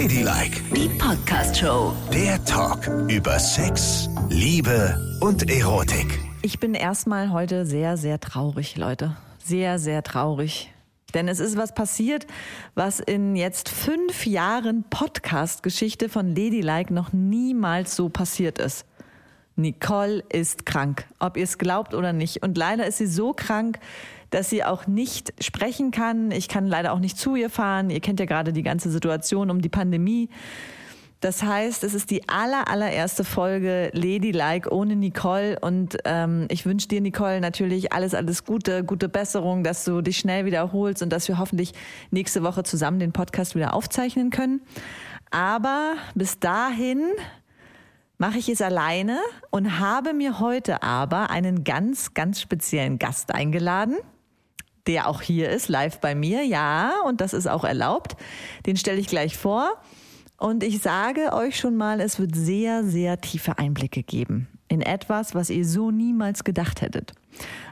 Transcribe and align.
Ladylike, 0.00 0.62
Die 0.76 0.88
Podcast-Show. 0.90 1.92
der 2.12 2.44
Talk 2.44 2.86
über 3.08 3.36
Sex, 3.40 4.08
Liebe 4.28 4.96
und 5.20 5.50
Erotik. 5.50 6.20
Ich 6.40 6.60
bin 6.60 6.74
erstmal 6.74 7.32
heute 7.32 7.66
sehr, 7.66 7.96
sehr 7.96 8.20
traurig, 8.20 8.76
Leute. 8.76 9.16
Sehr, 9.42 9.80
sehr 9.80 10.04
traurig. 10.04 10.72
Denn 11.14 11.26
es 11.26 11.40
ist 11.40 11.56
was 11.56 11.74
passiert, 11.74 12.28
was 12.76 13.00
in 13.00 13.34
jetzt 13.34 13.70
fünf 13.70 14.24
Jahren 14.24 14.84
Podcast-Geschichte 14.88 16.08
von 16.08 16.28
Ladylike 16.28 16.94
noch 16.94 17.12
niemals 17.12 17.96
so 17.96 18.08
passiert 18.08 18.60
ist. 18.60 18.86
Nicole 19.56 20.22
ist 20.28 20.64
krank, 20.64 21.06
ob 21.18 21.36
ihr 21.36 21.42
es 21.42 21.58
glaubt 21.58 21.92
oder 21.92 22.12
nicht. 22.12 22.44
Und 22.44 22.56
leider 22.56 22.86
ist 22.86 22.98
sie 22.98 23.08
so 23.08 23.32
krank, 23.32 23.80
dass 24.30 24.50
sie 24.50 24.64
auch 24.64 24.86
nicht 24.86 25.32
sprechen 25.42 25.90
kann. 25.90 26.30
Ich 26.30 26.48
kann 26.48 26.66
leider 26.66 26.92
auch 26.92 26.98
nicht 26.98 27.18
zu 27.18 27.36
ihr 27.36 27.50
fahren. 27.50 27.90
Ihr 27.90 28.00
kennt 28.00 28.20
ja 28.20 28.26
gerade 28.26 28.52
die 28.52 28.62
ganze 28.62 28.90
Situation 28.90 29.50
um 29.50 29.60
die 29.60 29.68
Pandemie. 29.68 30.28
Das 31.20 31.42
heißt, 31.42 31.82
es 31.82 31.94
ist 31.94 32.10
die 32.10 32.28
aller, 32.28 32.68
allererste 32.68 33.24
Folge 33.24 33.90
Ladylike 33.92 34.72
ohne 34.72 34.94
Nicole. 34.94 35.58
Und 35.58 35.98
ähm, 36.04 36.46
ich 36.48 36.64
wünsche 36.64 36.86
dir, 36.86 37.00
Nicole, 37.00 37.40
natürlich 37.40 37.92
alles, 37.92 38.14
alles 38.14 38.44
Gute, 38.44 38.84
gute 38.84 39.08
Besserung, 39.08 39.64
dass 39.64 39.84
du 39.84 40.00
dich 40.00 40.18
schnell 40.18 40.44
wiederholst 40.44 41.02
und 41.02 41.12
dass 41.12 41.26
wir 41.26 41.38
hoffentlich 41.38 41.72
nächste 42.12 42.44
Woche 42.44 42.62
zusammen 42.62 43.00
den 43.00 43.12
Podcast 43.12 43.56
wieder 43.56 43.74
aufzeichnen 43.74 44.30
können. 44.30 44.60
Aber 45.30 45.94
bis 46.14 46.38
dahin 46.38 47.02
mache 48.18 48.38
ich 48.38 48.48
es 48.48 48.62
alleine 48.62 49.18
und 49.50 49.80
habe 49.80 50.12
mir 50.12 50.38
heute 50.38 50.84
aber 50.84 51.30
einen 51.30 51.64
ganz, 51.64 52.14
ganz 52.14 52.40
speziellen 52.40 53.00
Gast 53.00 53.34
eingeladen, 53.34 53.96
der 54.88 55.08
auch 55.08 55.22
hier 55.22 55.50
ist, 55.50 55.68
live 55.68 56.00
bei 56.00 56.14
mir, 56.14 56.44
ja, 56.44 56.94
und 57.06 57.20
das 57.20 57.32
ist 57.32 57.46
auch 57.46 57.64
erlaubt. 57.64 58.16
Den 58.66 58.76
stelle 58.76 58.98
ich 58.98 59.06
gleich 59.06 59.36
vor. 59.36 59.80
Und 60.38 60.62
ich 60.62 60.80
sage 60.80 61.32
euch 61.32 61.58
schon 61.58 61.76
mal, 61.76 62.00
es 62.00 62.18
wird 62.18 62.34
sehr, 62.34 62.84
sehr 62.84 63.20
tiefe 63.20 63.58
Einblicke 63.58 64.02
geben 64.02 64.48
in 64.68 64.82
etwas, 64.82 65.34
was 65.34 65.50
ihr 65.50 65.64
so 65.64 65.90
niemals 65.90 66.44
gedacht 66.44 66.82
hättet. 66.82 67.12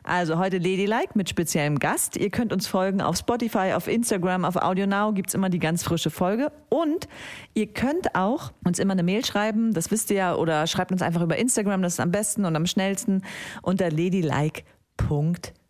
Also 0.03 0.39
heute 0.39 0.59
Ladylike 0.59 1.11
mit 1.15 1.29
speziellem 1.29 1.79
Gast. 1.79 2.17
Ihr 2.17 2.31
könnt 2.31 2.53
uns 2.53 2.67
folgen 2.67 3.01
auf 3.01 3.17
Spotify, 3.17 3.73
auf 3.75 3.87
Instagram, 3.87 4.45
auf 4.45 4.57
AudioNow 4.57 5.15
gibt's 5.15 5.35
immer 5.35 5.51
die 5.51 5.59
ganz 5.59 5.83
frische 5.83 6.11
Folge. 6.11 6.51
Und 6.69 7.09
ihr 7.55 7.67
könnt 7.67 8.15
auch 8.15 8.53
uns 8.65 8.79
immer 8.79 8.93
eine 8.93 9.03
Mail 9.03 9.25
schreiben, 9.25 9.75
das 9.75 9.91
wisst 9.91 10.11
ihr 10.11 10.17
ja, 10.17 10.35
oder 10.35 10.67
schreibt 10.67 10.93
uns 10.93 11.03
einfach 11.03 11.23
über 11.23 11.37
Instagram, 11.37 11.83
das 11.83 11.95
ist 11.95 12.01
am 12.01 12.11
besten 12.11 12.45
und 12.45 12.57
am 12.57 12.67
schnellsten. 12.67 13.23
Unter 13.63 13.91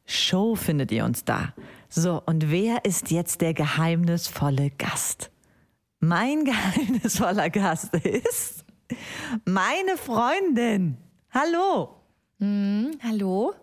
ladylike.show 0.07 0.55
findet 0.57 0.93
ihr 0.93 1.05
uns 1.05 1.25
da. 1.25 1.53
So, 1.89 2.23
und 2.27 2.51
wer 2.51 2.85
ist 2.85 3.11
jetzt 3.11 3.41
der 3.41 3.55
geheimnisvolle 3.55 4.71
Gast? 4.71 5.31
Mein 6.01 6.45
geheimnisvoller 6.45 7.51
Gast 7.51 7.95
ist 7.95 8.65
meine 9.45 9.97
Freundin. 9.97 10.97
Hallo. 11.31 11.97
Hallo? 12.41 13.55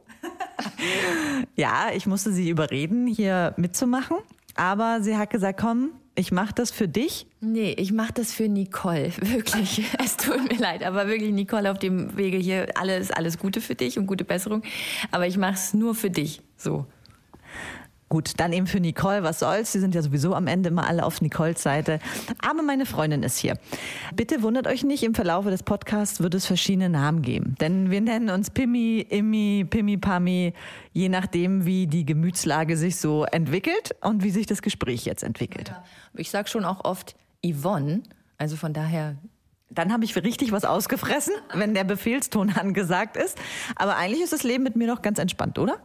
Ja, 1.55 1.91
ich 1.93 2.07
musste 2.07 2.31
sie 2.31 2.49
überreden, 2.49 3.07
hier 3.07 3.53
mitzumachen. 3.57 4.17
Aber 4.55 5.01
sie 5.01 5.17
hat 5.17 5.29
gesagt, 5.29 5.59
komm, 5.59 5.91
ich 6.15 6.31
mache 6.31 6.53
das 6.53 6.71
für 6.71 6.87
dich. 6.87 7.25
Nee, 7.41 7.73
ich 7.73 7.91
mache 7.91 8.13
das 8.13 8.33
für 8.33 8.47
Nicole. 8.47 9.11
Wirklich. 9.19 9.83
Es 10.03 10.17
tut 10.17 10.51
mir 10.51 10.59
leid, 10.59 10.83
aber 10.83 11.07
wirklich, 11.07 11.31
Nicole, 11.31 11.71
auf 11.71 11.79
dem 11.79 12.15
Wege 12.15 12.37
hier, 12.37 12.67
alles, 12.75 13.11
alles 13.11 13.39
Gute 13.39 13.61
für 13.61 13.75
dich 13.75 13.97
und 13.97 14.05
gute 14.05 14.23
Besserung. 14.23 14.61
Aber 15.11 15.27
ich 15.27 15.37
mache 15.37 15.55
es 15.55 15.73
nur 15.73 15.95
für 15.95 16.09
dich. 16.09 16.41
So. 16.55 16.85
Gut, 18.13 18.33
dann 18.37 18.53
eben 18.53 18.67
für 18.67 18.79
Nicole, 18.79 19.23
was 19.23 19.39
soll's? 19.39 19.71
Sie 19.71 19.79
sind 19.79 19.95
ja 19.95 20.03
sowieso 20.03 20.35
am 20.35 20.45
Ende 20.45 20.69
immer 20.69 20.87
alle 20.87 21.03
auf 21.03 21.19
Nicoles 21.19 21.63
Seite. 21.63 21.97
Aber 22.47 22.61
meine 22.61 22.85
Freundin 22.85 23.23
ist 23.23 23.39
hier. 23.39 23.57
Bitte 24.15 24.43
wundert 24.43 24.67
euch 24.67 24.83
nicht, 24.83 25.01
im 25.01 25.15
Verlaufe 25.15 25.49
des 25.49 25.63
Podcasts 25.63 26.19
wird 26.19 26.35
es 26.35 26.45
verschiedene 26.45 26.89
Namen 26.89 27.23
geben. 27.23 27.55
Denn 27.59 27.89
wir 27.89 28.01
nennen 28.01 28.29
uns 28.29 28.51
Pimmi, 28.51 28.99
Immi, 29.09 29.65
Pimmi, 29.67 29.97
Pammi, 29.97 30.53
je 30.91 31.09
nachdem, 31.09 31.65
wie 31.65 31.87
die 31.87 32.05
Gemütslage 32.05 32.77
sich 32.77 32.97
so 32.97 33.23
entwickelt 33.23 33.95
und 34.01 34.23
wie 34.23 34.29
sich 34.29 34.45
das 34.45 34.61
Gespräch 34.61 35.05
jetzt 35.05 35.23
entwickelt. 35.23 35.73
Ich 36.13 36.29
sag 36.29 36.47
schon 36.49 36.65
auch 36.65 36.85
oft 36.85 37.15
Yvonne. 37.43 38.03
Also 38.37 38.57
von 38.57 38.73
daher, 38.73 39.15
Dann 39.71 39.91
habe 39.91 40.05
ich 40.05 40.15
richtig 40.15 40.51
was 40.51 40.65
ausgefressen, 40.65 41.33
wenn 41.55 41.73
der 41.73 41.83
Befehlston 41.83 42.51
angesagt 42.51 43.17
ist. 43.17 43.39
Aber 43.75 43.95
eigentlich 43.97 44.21
ist 44.21 44.33
das 44.33 44.43
Leben 44.43 44.63
mit 44.63 44.75
mir 44.75 44.85
noch 44.85 45.01
ganz 45.01 45.17
entspannt, 45.17 45.57
oder? 45.57 45.77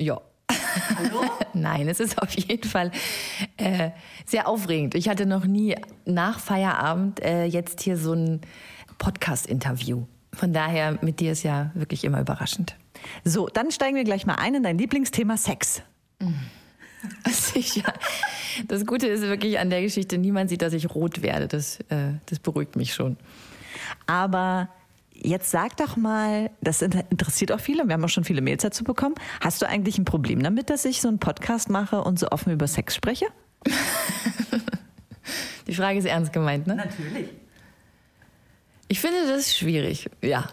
Ja. 0.00 0.20
Nein, 1.54 1.88
es 1.88 2.00
ist 2.00 2.20
auf 2.20 2.32
jeden 2.32 2.68
Fall 2.68 2.90
äh, 3.56 3.90
sehr 4.26 4.48
aufregend. 4.48 4.94
Ich 4.94 5.08
hatte 5.08 5.26
noch 5.26 5.44
nie 5.44 5.76
nach 6.04 6.40
Feierabend 6.40 7.22
äh, 7.22 7.44
jetzt 7.44 7.80
hier 7.82 7.96
so 7.96 8.14
ein 8.14 8.40
Podcast-Interview. 8.98 10.06
Von 10.32 10.52
daher, 10.52 10.98
mit 11.02 11.20
dir 11.20 11.32
ist 11.32 11.42
ja 11.42 11.70
wirklich 11.74 12.04
immer 12.04 12.20
überraschend. 12.20 12.76
So, 13.24 13.48
dann 13.48 13.70
steigen 13.70 13.96
wir 13.96 14.04
gleich 14.04 14.26
mal 14.26 14.34
ein 14.34 14.54
in 14.54 14.62
dein 14.62 14.78
Lieblingsthema 14.78 15.36
Sex. 15.36 15.82
Sicher. 17.30 17.92
Das 18.68 18.84
Gute 18.86 19.06
ist 19.06 19.22
wirklich 19.22 19.58
an 19.58 19.70
der 19.70 19.82
Geschichte, 19.82 20.18
niemand 20.18 20.50
sieht, 20.50 20.62
dass 20.62 20.72
ich 20.72 20.94
rot 20.94 21.22
werde. 21.22 21.48
Das, 21.48 21.80
äh, 21.88 22.14
das 22.26 22.38
beruhigt 22.38 22.76
mich 22.76 22.94
schon. 22.94 23.16
Aber 24.06 24.68
jetzt 25.22 25.50
sag 25.50 25.76
doch 25.76 25.96
mal, 25.96 26.50
das 26.60 26.82
inter- 26.82 27.04
interessiert 27.10 27.52
auch 27.52 27.60
viele, 27.60 27.84
wir 27.86 27.94
haben 27.94 28.04
auch 28.04 28.08
schon 28.08 28.24
viele 28.24 28.42
Mails 28.42 28.62
dazu 28.62 28.84
bekommen. 28.84 29.14
Hast 29.40 29.62
du 29.62 29.68
eigentlich 29.68 29.98
ein 29.98 30.04
Problem 30.04 30.42
damit, 30.42 30.70
dass 30.70 30.84
ich 30.84 31.00
so 31.00 31.08
einen 31.08 31.18
Podcast 31.18 31.70
mache 31.70 32.02
und 32.02 32.18
so 32.18 32.28
offen 32.28 32.52
über 32.52 32.66
Sex 32.66 32.94
spreche? 32.94 33.26
Die 35.66 35.74
Frage 35.74 35.98
ist 35.98 36.06
ernst 36.06 36.32
gemeint, 36.32 36.66
ne? 36.66 36.76
Natürlich. 36.76 37.28
Ich 38.88 39.00
finde 39.00 39.26
das 39.28 39.56
schwierig, 39.56 40.10
ja. 40.22 40.48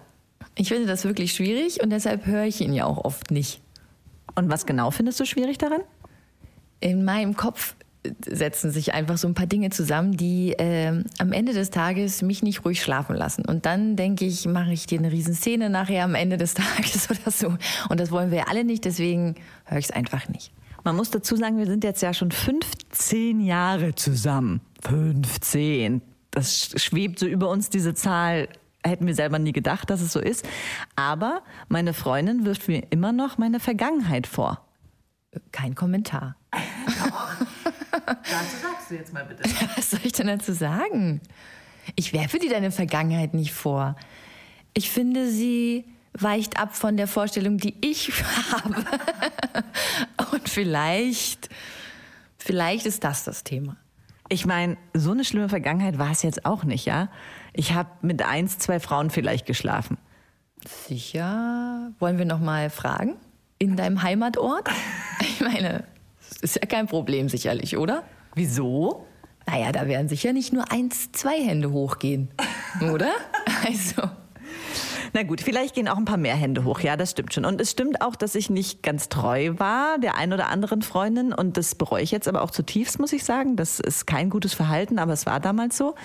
Ich 0.56 0.70
finde 0.70 0.86
das 0.86 1.06
wirklich 1.06 1.34
schwierig 1.34 1.82
und 1.82 1.90
deshalb 1.90 2.26
höre 2.26 2.44
ich 2.44 2.62
ihn 2.62 2.74
ja 2.74 2.86
auch 2.86 3.04
oft 3.04 3.32
nicht. 3.32 3.62
Und 4.36 4.50
was 4.52 4.66
genau 4.66 4.92
findest 4.92 5.20
du 5.20 5.26
schwierig 5.26 5.58
daran? 5.58 5.82
In 6.80 7.04
meinem 7.04 7.36
Kopf 7.36 7.76
setzen 8.26 8.72
sich 8.72 8.94
einfach 8.94 9.18
so 9.18 9.28
ein 9.28 9.34
paar 9.34 9.48
Dinge 9.48 9.70
zusammen, 9.70 10.18
die 10.18 10.56
ähm, 10.58 11.06
am 11.18 11.32
Ende 11.32 11.54
des 11.54 11.70
Tages 11.70 12.22
mich 12.22 12.44
nicht 12.44 12.66
ruhig 12.66 12.82
schlafen 12.82 13.16
lassen. 13.16 13.46
Und 13.46 13.66
dann 13.66 13.96
denke 13.96 14.26
ich, 14.26 14.46
mache 14.46 14.74
ich 14.74 14.86
dir 14.86 15.00
eine 15.00 15.12
Riesenszene 15.12 15.70
nachher 15.70 16.04
am 16.04 16.16
Ende 16.16 16.38
des 16.38 16.54
Tages 16.56 17.10
oder 17.10 17.32
so. 17.32 17.56
Und 17.90 18.00
das 18.00 18.12
wollen 18.12 18.32
wir 18.32 18.40
ja 18.40 18.46
alle 18.48 18.64
nicht, 18.64 18.86
deswegen 18.86 19.36
höre 19.66 19.80
ich 19.80 19.86
es 19.86 19.92
einfach 19.92 20.28
nicht. 20.30 20.52
Man 20.84 20.96
muss 20.96 21.10
dazu 21.10 21.36
sagen, 21.36 21.58
wir 21.58 21.66
sind 21.66 21.84
jetzt 21.84 22.02
ja 22.02 22.14
schon 22.14 22.32
15 22.32 23.42
Jahre 23.42 23.96
zusammen. 23.96 24.62
15. 24.88 26.02
Das 26.32 26.72
schwebt 26.78 27.20
so 27.20 27.26
über 27.26 27.50
uns, 27.50 27.70
diese 27.70 27.94
Zahl. 27.94 28.48
Hätten 28.84 29.06
wir 29.06 29.16
selber 29.16 29.38
nie 29.38 29.52
gedacht, 29.52 29.90
dass 29.90 30.02
es 30.02 30.14
so 30.14 30.22
ist. 30.22 30.48
Aber 30.96 31.42
meine 31.68 31.94
Freundin 31.94 32.46
wirft 32.46 32.70
mir 32.70 32.84
immer 32.90 33.12
noch 33.12 33.38
meine 33.38 33.60
Vergangenheit 33.60 34.28
vor. 34.28 34.66
Kein 35.52 35.76
Kommentar. 35.76 36.38
Das 38.08 38.62
sagst 38.62 38.90
du 38.90 38.96
jetzt 38.96 39.14
mal 39.14 39.26
bitte. 39.26 39.44
Was 39.76 39.92
soll 39.92 40.00
ich 40.04 40.14
denn 40.14 40.28
dazu 40.28 40.54
sagen? 40.54 41.22
Ich 41.96 42.14
werfe 42.14 42.40
dir 42.40 42.50
deine 42.50 42.72
Vergangenheit 42.72 43.34
nicht 43.34 43.54
vor. 43.54 43.96
Ich 44.74 44.90
finde, 44.90 45.30
sie 45.30 45.86
weicht 46.14 46.60
ab 46.60 46.76
von 46.76 46.98
der 46.98 47.08
Vorstellung, 47.08 47.58
die 47.58 47.76
ich 47.82 48.12
habe. 48.52 48.86
Und 50.32 50.50
vielleicht, 50.50 51.50
vielleicht 52.38 52.86
ist 52.86 53.04
das 53.04 53.24
das 53.24 53.44
Thema. 53.44 53.78
Ich 54.30 54.46
meine, 54.46 54.78
so 54.94 55.12
eine 55.12 55.24
schlimme 55.24 55.50
Vergangenheit 55.50 55.98
war 55.98 56.12
es 56.12 56.22
jetzt 56.22 56.46
auch 56.46 56.64
nicht, 56.64 56.86
ja? 56.86 57.10
Ich 57.54 57.74
habe 57.74 57.90
mit 58.02 58.22
eins, 58.22 58.58
zwei 58.58 58.80
Frauen 58.80 59.10
vielleicht 59.10 59.46
geschlafen. 59.46 59.98
Sicher. 60.88 61.92
Wollen 62.00 62.18
wir 62.18 62.26
noch 62.26 62.40
mal 62.40 62.70
fragen? 62.70 63.16
In 63.60 63.76
deinem 63.76 64.02
Heimatort? 64.04 64.70
Ich 65.20 65.42
meine, 65.42 65.84
ist 66.42 66.56
ja 66.56 66.66
kein 66.66 66.88
Problem 66.88 67.30
sicherlich, 67.30 67.78
oder? 67.78 68.04
Wieso? 68.36 69.06
Naja, 69.46 69.72
da 69.72 69.88
werden 69.88 70.10
sicher 70.10 70.34
nicht 70.34 70.54
nur 70.54 70.72
eins, 70.72 71.12
zwei 71.14 71.42
Hände 71.42 71.72
hochgehen, 71.72 72.30
oder? 72.92 73.12
Also, 73.66 74.04
Na 75.14 75.24
gut, 75.24 75.42
vielleicht 75.42 75.76
gehen 75.76 75.88
auch 75.88 75.98
ein 75.98 76.06
paar 76.06 76.18
mehr 76.18 76.36
Hände 76.36 76.64
hoch, 76.64 76.80
ja, 76.80 76.98
das 76.98 77.12
stimmt 77.12 77.34
schon. 77.34 77.46
Und 77.46 77.62
es 77.62 77.72
stimmt 77.72 78.02
auch, 78.02 78.16
dass 78.16 78.36
ich 78.36 78.50
nicht 78.50 78.84
ganz 78.84 79.10
treu 79.10 79.54
war 79.58 79.98
der 80.00 80.16
ein 80.16 80.34
oder 80.34 80.50
anderen 80.50 80.82
Freundin 80.82 81.34
und 81.34 81.58
das 81.58 81.76
bereue 81.76 82.04
ich 82.04 82.12
jetzt 82.12 82.28
aber 82.28 82.42
auch 82.42 82.52
zutiefst, 82.52 83.00
muss 83.00 83.14
ich 83.14 83.24
sagen. 83.24 83.56
Das 83.56 83.80
ist 83.80 84.06
kein 84.06 84.30
gutes 84.30 84.54
Verhalten, 84.54 85.00
aber 85.00 85.14
es 85.14 85.26
war 85.26 85.40
damals 85.40 85.78
so. 85.78 85.96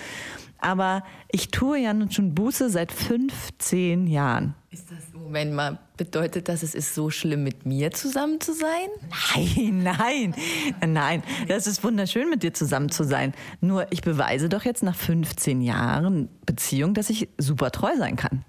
Aber 0.63 1.03
ich 1.29 1.49
tue 1.49 1.77
ja 1.77 1.93
nun 1.93 2.09
schon 2.09 2.33
Buße 2.33 2.69
seit 2.69 2.93
15 2.93 4.07
Jahren. 4.07 4.55
ist 4.71 4.89
das, 4.89 5.13
Moment 5.13 5.53
mal, 5.53 5.77
bedeutet 5.97 6.47
das, 6.47 6.63
es 6.63 6.73
ist 6.73 6.95
so 6.95 7.09
schlimm, 7.09 7.43
mit 7.43 7.65
mir 7.65 7.91
zusammen 7.91 8.39
zu 8.39 8.53
sein? 8.53 8.87
Nein, 9.35 9.83
nein, 9.83 10.35
nein. 10.87 11.23
Das 11.49 11.67
ist 11.67 11.83
wunderschön, 11.83 12.29
mit 12.29 12.43
dir 12.43 12.53
zusammen 12.53 12.89
zu 12.89 13.03
sein. 13.03 13.33
Nur 13.59 13.91
ich 13.91 14.01
beweise 14.01 14.47
doch 14.47 14.63
jetzt 14.63 14.83
nach 14.83 14.95
15 14.95 15.61
Jahren 15.61 16.29
Beziehung, 16.45 16.93
dass 16.93 17.09
ich 17.09 17.27
super 17.37 17.71
treu 17.71 17.91
sein 17.97 18.15
kann. 18.15 18.45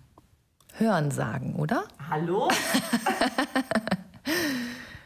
Hören 0.78 1.10
sagen, 1.10 1.54
oder? 1.56 1.84
Hallo? 2.10 2.48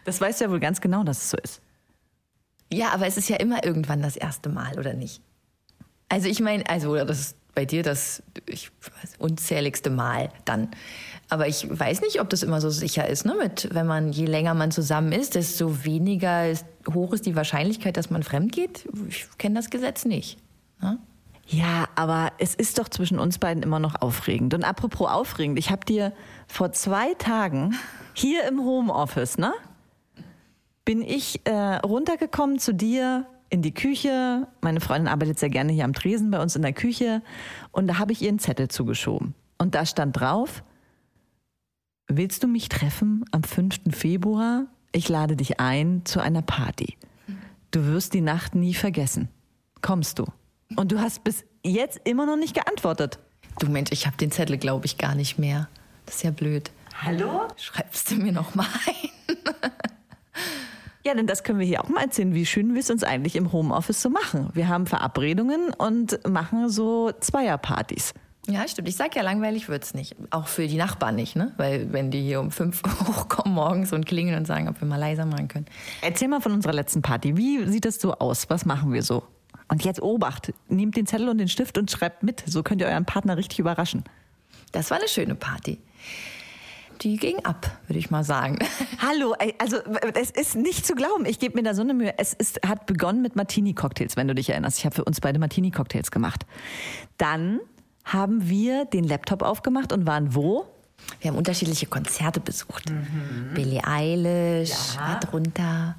Das 0.08 0.22
weißt 0.22 0.40
du 0.40 0.46
ja 0.46 0.50
wohl 0.50 0.58
ganz 0.58 0.80
genau, 0.80 1.04
dass 1.04 1.18
es 1.18 1.30
so 1.30 1.36
ist. 1.36 1.60
Ja, 2.72 2.92
aber 2.94 3.06
es 3.06 3.18
ist 3.18 3.28
ja 3.28 3.36
immer 3.36 3.62
irgendwann 3.62 4.00
das 4.00 4.16
erste 4.16 4.48
Mal, 4.48 4.78
oder 4.78 4.94
nicht? 4.94 5.20
Also 6.08 6.28
ich 6.28 6.40
meine, 6.40 6.66
also 6.66 6.96
das 7.04 7.20
ist 7.20 7.36
bei 7.54 7.66
dir 7.66 7.82
das 7.82 8.22
ich 8.46 8.70
unzähligste 9.18 9.90
Mal 9.90 10.30
dann. 10.46 10.70
Aber 11.28 11.46
ich 11.46 11.68
weiß 11.68 12.00
nicht, 12.00 12.22
ob 12.22 12.30
das 12.30 12.42
immer 12.42 12.62
so 12.62 12.70
sicher 12.70 13.06
ist, 13.06 13.26
ne? 13.26 13.34
Mit, 13.38 13.68
wenn 13.74 13.86
man, 13.86 14.10
je 14.10 14.24
länger 14.24 14.54
man 14.54 14.70
zusammen 14.70 15.12
ist, 15.12 15.34
desto 15.34 15.84
weniger 15.84 16.48
ist, 16.48 16.64
hoch 16.94 17.12
ist 17.12 17.26
die 17.26 17.36
Wahrscheinlichkeit, 17.36 17.98
dass 17.98 18.08
man 18.08 18.22
fremd 18.22 18.52
geht. 18.52 18.88
Ich 19.08 19.26
kenne 19.36 19.56
das 19.56 19.68
Gesetz 19.68 20.06
nicht. 20.06 20.38
Ne? 20.80 20.98
Ja, 21.50 21.88
aber 21.94 22.32
es 22.36 22.54
ist 22.54 22.78
doch 22.78 22.90
zwischen 22.90 23.18
uns 23.18 23.38
beiden 23.38 23.62
immer 23.62 23.78
noch 23.78 24.02
aufregend. 24.02 24.52
Und 24.52 24.64
apropos 24.64 25.08
aufregend, 25.08 25.58
ich 25.58 25.70
habe 25.70 25.84
dir 25.86 26.12
vor 26.46 26.72
zwei 26.72 27.14
Tagen 27.14 27.74
hier 28.12 28.46
im 28.46 28.60
Homeoffice, 28.60 29.38
ne? 29.38 29.54
Bin 30.84 31.00
ich 31.00 31.46
äh, 31.46 31.76
runtergekommen 31.76 32.58
zu 32.58 32.74
dir 32.74 33.26
in 33.48 33.62
die 33.62 33.72
Küche. 33.72 34.46
Meine 34.60 34.80
Freundin 34.80 35.08
arbeitet 35.08 35.38
sehr 35.38 35.48
gerne 35.48 35.72
hier 35.72 35.86
am 35.86 35.94
Tresen 35.94 36.30
bei 36.30 36.40
uns 36.40 36.54
in 36.54 36.60
der 36.60 36.74
Küche. 36.74 37.22
Und 37.72 37.86
da 37.86 37.98
habe 37.98 38.12
ich 38.12 38.20
ihr 38.20 38.28
einen 38.28 38.38
Zettel 38.38 38.68
zugeschoben. 38.68 39.34
Und 39.56 39.74
da 39.74 39.86
stand 39.86 40.20
drauf, 40.20 40.62
willst 42.08 42.42
du 42.42 42.46
mich 42.46 42.68
treffen 42.68 43.24
am 43.30 43.42
5. 43.42 43.96
Februar? 43.96 44.66
Ich 44.92 45.08
lade 45.08 45.34
dich 45.34 45.60
ein 45.60 46.02
zu 46.04 46.20
einer 46.20 46.42
Party. 46.42 46.98
Du 47.70 47.86
wirst 47.86 48.12
die 48.12 48.20
Nacht 48.20 48.54
nie 48.54 48.74
vergessen. 48.74 49.28
Kommst 49.80 50.18
du? 50.18 50.26
Und 50.78 50.92
du 50.92 51.00
hast 51.00 51.25
bis 51.25 51.44
jetzt 51.64 52.00
immer 52.04 52.25
noch 52.25 52.36
nicht 52.36 52.54
geantwortet. 52.54 53.19
Du 53.58 53.66
Mensch, 53.66 53.90
ich 53.90 54.06
habe 54.06 54.16
den 54.16 54.30
Zettel, 54.30 54.58
glaube 54.58 54.86
ich, 54.86 54.96
gar 54.96 55.16
nicht 55.16 55.36
mehr. 55.36 55.69
Das 56.06 56.16
ist 56.16 56.22
ja 56.22 56.30
blöd. 56.30 56.70
Hallo? 57.02 57.48
Schreibst 57.56 58.12
du 58.12 58.14
mir 58.14 58.30
noch 58.32 58.54
mal 58.54 58.66
ein? 58.86 59.34
Ja, 61.04 61.14
denn 61.14 61.26
das 61.26 61.42
können 61.42 61.58
wir 61.58 61.64
hier 61.64 61.82
auch 61.82 61.88
mal 61.88 62.02
erzählen, 62.02 62.34
wie 62.34 62.44
schön 62.44 62.75
wir 62.75 62.80
es 62.80 62.90
uns 62.90 63.02
eigentlich 63.02 63.34
im 63.34 63.50
Homeoffice 63.50 64.02
so 64.02 64.10
machen. 64.10 64.50
Wir 64.52 64.69
haben 64.69 64.84
Verabredungen 64.84 65.70
und 65.72 66.20
machen 66.28 66.69
so 66.69 67.12
Zweierpartys. 67.19 68.12
Ja, 68.46 68.69
stimmt. 68.69 68.88
Ich 68.90 68.96
sag 68.96 69.16
ja, 69.16 69.22
langweilig 69.22 69.70
wird's 69.70 69.94
nicht. 69.94 70.16
Auch 70.30 70.48
für 70.48 70.66
die 70.66 70.76
Nachbarn 70.76 71.14
nicht, 71.14 71.34
ne? 71.34 71.54
Weil 71.56 71.94
wenn 71.94 72.10
die 72.10 72.20
hier 72.20 72.40
um 72.40 72.50
fünf 72.50 72.82
hochkommen 73.06 73.54
morgens 73.54 73.94
und 73.94 74.04
klingeln 74.04 74.36
und 74.36 74.46
sagen, 74.46 74.69
ob 74.69 74.82
wir 74.82 74.88
mal 74.88 74.98
leiser 74.98 75.25
machen 75.25 75.48
können. 75.48 75.66
Erzähl 76.02 76.28
mal 76.28 76.42
von 76.42 76.52
unserer 76.52 76.75
letzten 76.75 77.00
Party. 77.00 77.38
Wie 77.38 77.64
sieht 77.64 77.86
es 77.86 77.98
so 77.98 78.12
aus? 78.12 78.50
Was 78.50 78.66
machen 78.66 78.92
wir 78.92 79.02
so? 79.02 79.22
Und 79.68 79.84
jetzt 79.84 80.00
Obacht, 80.02 80.52
nehmt 80.68 80.96
den 80.96 81.06
Zettel 81.06 81.28
und 81.28 81.38
den 81.38 81.48
Stift 81.48 81.76
und 81.78 81.90
schreibt 81.90 82.22
mit. 82.22 82.42
So 82.46 82.62
könnt 82.62 82.80
ihr 82.80 82.86
euren 82.88 83.04
Partner 83.04 83.36
richtig 83.36 83.58
überraschen. 83.58 84.04
Das 84.72 84.90
war 84.90 84.98
eine 84.98 85.08
schöne 85.08 85.34
Party. 85.34 85.78
Die 87.02 87.16
ging 87.16 87.44
ab, 87.44 87.70
würde 87.86 87.98
ich 87.98 88.10
mal 88.10 88.24
sagen. 88.24 88.58
Hallo, 88.98 89.34
also 89.58 89.76
es 90.20 90.30
ist 90.30 90.56
nicht 90.56 90.84
zu 90.84 90.94
glauben. 90.94 91.26
Ich 91.26 91.38
gebe 91.38 91.54
mir 91.56 91.62
da 91.62 91.74
so 91.74 91.82
eine 91.82 91.94
Mühe. 91.94 92.12
Es 92.18 92.32
ist, 92.32 92.60
hat 92.66 92.86
begonnen 92.86 93.22
mit 93.22 93.36
Martini-Cocktails, 93.36 94.16
wenn 94.16 94.26
du 94.26 94.34
dich 94.34 94.50
erinnerst. 94.50 94.78
Ich 94.78 94.84
habe 94.84 94.96
für 94.96 95.04
uns 95.04 95.20
beide 95.20 95.38
Martini-Cocktails 95.38 96.10
gemacht. 96.10 96.44
Dann 97.18 97.60
haben 98.04 98.48
wir 98.48 98.84
den 98.86 99.04
Laptop 99.04 99.42
aufgemacht 99.42 99.92
und 99.92 100.06
waren 100.06 100.34
wo? 100.34 100.66
Wir 101.20 101.30
haben 101.30 101.38
unterschiedliche 101.38 101.86
Konzerte 101.86 102.40
besucht. 102.40 102.92
Billie 103.54 103.84
Eilish, 103.84 104.96
Ja. 104.96 105.20
darunter 105.20 105.94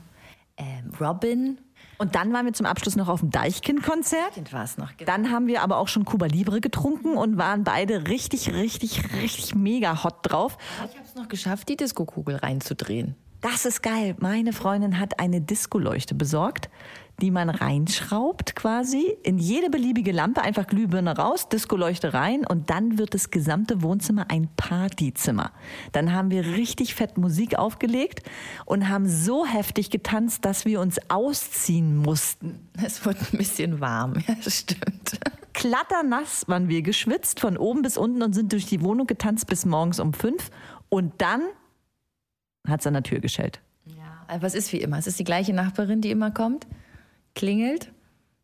ähm, 0.57 0.91
Robin. 0.99 1.59
Und 1.99 2.15
dann 2.15 2.31
waren 2.31 2.45
wir 2.45 2.53
zum 2.53 2.65
Abschluss 2.65 2.95
noch 2.95 3.09
auf 3.09 3.19
dem 3.19 3.29
Deichkind-Konzert. 3.29 4.53
war 4.53 4.63
es 4.63 4.77
noch. 4.77 4.93
Dann 5.05 5.31
haben 5.31 5.47
wir 5.47 5.61
aber 5.61 5.77
auch 5.77 5.89
schon 5.89 6.05
Cuba 6.05 6.27
Libre 6.27 6.61
getrunken 6.61 7.17
und 7.17 7.37
waren 7.37 7.65
beide 7.65 8.07
richtig, 8.07 8.53
richtig, 8.53 9.13
richtig 9.21 9.53
mega 9.53 10.01
hot 10.01 10.15
drauf. 10.23 10.57
Ich 10.89 10.95
habe 10.95 11.05
es 11.05 11.15
noch 11.15 11.27
geschafft, 11.27 11.67
die 11.67 11.75
Diskokugel 11.75 12.37
reinzudrehen. 12.37 13.15
Das 13.41 13.65
ist 13.65 13.81
geil. 13.81 14.15
Meine 14.19 14.53
Freundin 14.53 14.97
hat 14.97 15.19
eine 15.19 15.41
Discoleuchte 15.41 16.15
besorgt, 16.15 16.69
die 17.19 17.31
man 17.31 17.49
reinschraubt 17.49 18.55
quasi 18.55 19.17
in 19.23 19.37
jede 19.37 19.69
beliebige 19.69 20.11
Lampe, 20.11 20.41
einfach 20.41 20.67
Glühbirne 20.67 21.15
raus, 21.15 21.49
Discoleuchte 21.49 22.13
rein 22.13 22.45
und 22.45 22.69
dann 22.69 22.97
wird 22.97 23.13
das 23.13 23.29
gesamte 23.31 23.81
Wohnzimmer 23.81 24.25
ein 24.29 24.49
Partyzimmer. 24.57 25.51
Dann 25.91 26.13
haben 26.13 26.31
wir 26.31 26.45
richtig 26.45 26.95
fett 26.95 27.17
Musik 27.17 27.57
aufgelegt 27.57 28.23
und 28.65 28.89
haben 28.89 29.07
so 29.07 29.45
heftig 29.45 29.89
getanzt, 29.89 30.45
dass 30.45 30.65
wir 30.65 30.79
uns 30.79 30.97
ausziehen 31.09 31.97
mussten. 31.97 32.67
Es 32.83 33.05
wurde 33.05 33.19
ein 33.31 33.37
bisschen 33.37 33.79
warm, 33.79 34.15
ja, 34.27 34.35
das 34.43 34.59
stimmt. 34.59 35.19
Klatternass 35.53 36.47
waren 36.47 36.69
wir 36.69 36.81
geschwitzt 36.81 37.39
von 37.39 37.57
oben 37.57 37.81
bis 37.81 37.97
unten 37.97 38.23
und 38.23 38.33
sind 38.33 38.53
durch 38.53 38.65
die 38.65 38.81
Wohnung 38.81 39.07
getanzt 39.07 39.47
bis 39.47 39.65
morgens 39.65 39.99
um 39.99 40.13
fünf 40.13 40.49
und 40.87 41.13
dann 41.21 41.41
hat 42.67 42.79
es 42.81 42.87
an 42.87 42.93
der 42.93 43.03
Tür 43.03 43.19
geschellt. 43.19 43.59
Aber 44.29 44.45
es 44.45 44.53
ist 44.53 44.71
wie 44.71 44.77
immer. 44.77 44.97
Es 44.99 45.07
ist 45.07 45.17
die 45.17 45.23
gleiche 45.23 45.53
Nachbarin, 45.53 46.01
die 46.01 46.11
immer 46.11 46.29
kommt, 46.29 46.67
klingelt. 47.39 47.89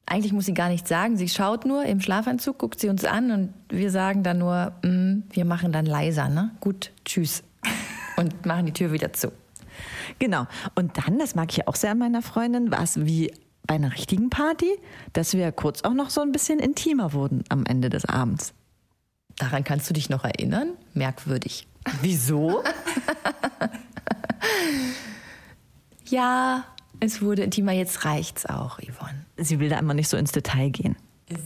Eigentlich 0.06 0.32
muss 0.32 0.46
sie 0.46 0.54
gar 0.54 0.70
nichts 0.70 0.88
sagen. 0.88 1.18
Sie 1.18 1.28
schaut 1.28 1.66
nur 1.66 1.84
im 1.84 2.00
Schlafanzug, 2.00 2.58
guckt 2.58 2.80
sie 2.80 2.88
uns 2.88 3.04
an 3.04 3.32
und 3.32 3.54
wir 3.70 3.92
sagen 3.92 4.24
dann 4.24 4.38
nur, 4.38 4.72
"Mm, 4.84 5.24
wir 5.32 5.44
machen 5.44 5.74
dann 5.74 5.86
leiser, 5.86 6.30
ne? 6.30 6.52
Gut, 6.62 6.92
tschüss. 7.04 7.44
Und 8.18 8.46
machen 8.46 8.66
die 8.66 8.72
Tür 8.72 8.94
wieder 8.94 9.12
zu. 9.12 9.34
Genau. 10.20 10.48
Und 10.76 10.98
dann, 10.98 11.20
das 11.20 11.36
mag 11.36 11.52
ich 11.52 11.68
auch 11.68 11.76
sehr 11.76 11.92
an 11.92 11.98
meiner 11.98 12.22
Freundin, 12.22 12.72
war 12.72 12.82
es 12.82 13.06
wie 13.06 13.34
bei 13.68 13.76
einer 13.76 13.92
richtigen 13.92 14.30
Party, 14.30 14.70
dass 15.12 15.34
wir 15.34 15.52
kurz 15.52 15.82
auch 15.84 15.94
noch 15.94 16.10
so 16.10 16.22
ein 16.22 16.32
bisschen 16.32 16.60
intimer 16.60 17.12
wurden 17.12 17.44
am 17.50 17.66
Ende 17.66 17.90
des 17.90 18.06
Abends. 18.06 18.54
Daran 19.36 19.66
kannst 19.66 19.90
du 19.90 19.94
dich 19.94 20.10
noch 20.10 20.24
erinnern? 20.24 20.70
Merkwürdig. 20.94 21.68
Wieso? 22.02 22.64
Ja, 26.08 26.66
es 27.00 27.22
wurde 27.22 27.44
intimer, 27.44 27.72
jetzt 27.72 28.06
reicht's 28.06 28.46
auch, 28.46 28.80
Yvonne. 28.80 29.26
Sie 29.38 29.60
will 29.60 29.70
da 29.70 29.80
immer 29.80 29.94
nicht 29.94 30.08
so 30.08 30.18
ins 30.18 30.32
Detail 30.32 30.70
gehen. 30.70 30.96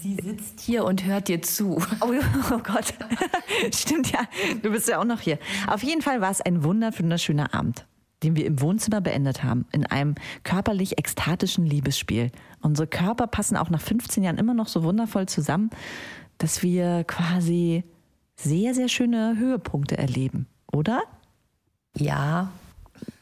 Sie 0.01 0.18
sitzt 0.22 0.60
hier 0.60 0.84
und 0.84 1.06
hört 1.06 1.30
dir 1.30 1.42
zu. 1.42 1.81
Oh, 2.01 2.13
oh 2.51 2.57
Gott. 2.57 2.94
Stimmt 3.74 4.12
ja. 4.12 4.19
Du 4.62 4.72
bist 4.72 4.90
ja 4.90 5.00
auch 5.00 5.06
noch 5.06 5.22
hier. 5.22 5.40
Auf 5.68 5.84
jeden 5.84 6.01
Fall 6.01 6.19
war 6.19 6.31
es 6.31 6.42
ein 6.42 6.63
wunderschöner 6.63 7.54
Abend, 7.54 7.86
den 8.24 8.36
wir 8.36 8.46
im 8.46 8.60
Wohnzimmer 8.60 9.00
beendet 9.00 9.44
haben, 9.44 9.66
in 9.72 9.86
einem 9.86 10.16
körperlich 10.44 10.98
ekstatischen 10.98 11.66
Liebesspiel. 11.66 12.31
Unsere 12.62 12.88
Körper 12.88 13.28
passen 13.28 13.56
auch 13.56 13.69
nach 13.69 13.81
15 13.81 14.24
Jahren 14.24 14.38
immer 14.38 14.54
noch 14.54 14.68
so 14.68 14.84
wundervoll 14.84 15.28
zusammen, 15.28 15.69
dass 16.40 16.62
wir 16.62 17.06
quasi 17.06 17.86
sehr, 18.36 18.74
sehr 18.74 18.90
schöne 18.90 19.38
Höhepunkte 19.38 19.98
erleben, 19.98 20.48
oder? 20.72 21.04
Ja, 21.96 22.51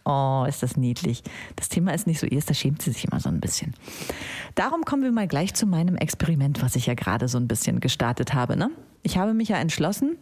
Oh, 0.10 0.46
ist 0.48 0.64
das 0.64 0.78
niedlich. 0.78 1.22
Das 1.58 1.68
Thema 1.68 1.94
ist 1.94 2.08
nicht 2.08 2.22
so 2.22 2.28
erst, 2.28 2.50
da 2.50 2.54
schämt 2.54 2.82
sie 2.82 2.92
sich 2.92 3.04
immer 3.04 3.20
so 3.20 3.28
ein 3.28 3.42
bisschen. 3.42 3.74
Darum 4.56 4.86
kommen 4.86 5.04
wir 5.04 5.12
mal 5.12 5.28
gleich 5.28 5.54
zu 5.54 5.66
meinem 5.66 5.98
Experiment, 5.98 6.62
was 6.62 6.78
ich 6.78 6.86
ja 6.86 6.94
gerade 6.94 7.28
so 7.28 7.38
ein 7.38 7.50
bisschen 7.50 7.82
gestartet 7.82 8.34
habe. 8.34 8.56
Ne? 8.56 8.72
Ich 9.04 9.18
habe 9.18 9.34
mich 9.34 9.50
ja 9.50 9.58
entschlossen, 9.58 10.16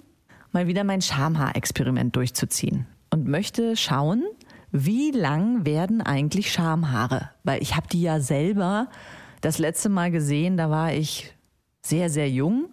mal 0.51 0.65
wieder 0.65 0.83
mein 0.83 1.03
Schamhaar-Experiment 1.03 2.15
durchzuziehen 2.15 2.87
und 3.11 3.27
möchte 3.27 3.77
schauen, 3.77 4.23
wie 4.71 5.11
lang 5.11 5.67
werden 5.67 6.01
eigentlich 6.01 6.51
Schamhaare? 6.51 7.29
Weil 7.43 7.61
ich 7.61 7.75
habe 7.75 7.87
die 7.87 8.01
ja 8.01 8.19
selber 8.19 8.87
das 9.41 9.59
letzte 9.59 9.89
Mal 9.89 10.09
gesehen, 10.09 10.57
da 10.57 10.71
war 10.71 10.93
ich 10.93 11.35
sehr, 11.83 12.09
sehr 12.09 12.27
jung. 12.27 12.69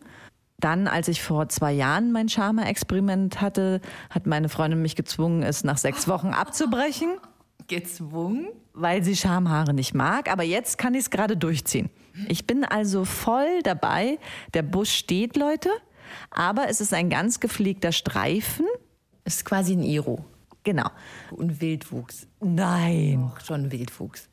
Dann, 0.63 0.87
als 0.87 1.09
ich 1.09 1.23
vor 1.23 1.49
zwei 1.49 1.73
Jahren 1.73 2.13
mein 2.13 2.29
Schamhaar-Experiment 2.29 3.41
hatte, 3.41 3.81
hat 4.11 4.27
meine 4.29 4.49
Freundin 4.49 4.81
mich 4.81 4.95
gezwungen, 4.95 5.43
es 5.43 5.65
nach 5.65 5.77
sechs 5.77 6.07
Wochen 6.07 6.29
abzubrechen, 6.33 7.19
gezwungen. 7.67 8.47
weil 8.73 9.03
sie 9.03 9.17
Schamhaare 9.17 9.75
nicht 9.75 9.93
mag. 9.93 10.31
Aber 10.31 10.45
jetzt 10.45 10.79
kann 10.79 10.95
ich 10.95 11.01
es 11.01 11.11
gerade 11.11 11.37
durchziehen. 11.37 11.91
Ich 12.29 12.47
bin 12.47 12.65
also 12.65 13.05
voll 13.05 13.63
dabei. 13.65 14.19
Der 14.55 14.63
Busch 14.63 14.93
steht, 14.93 15.37
Leute. 15.37 15.69
Aber 16.31 16.69
es 16.69 16.81
ist 16.81 16.95
ein 16.95 17.11
ganz 17.11 17.41
gepflegter 17.41 17.91
Streifen. 17.91 18.67
Ist 19.25 19.45
quasi 19.45 19.73
ein 19.73 19.83
Iro. 19.83 20.25
Genau. 20.63 20.89
Und 21.33 21.61
Wildwuchs. 21.61 22.29
Nein. 22.41 23.33
Auch 23.35 23.41
schon 23.41 23.73
Wildwuchs. 23.73 24.29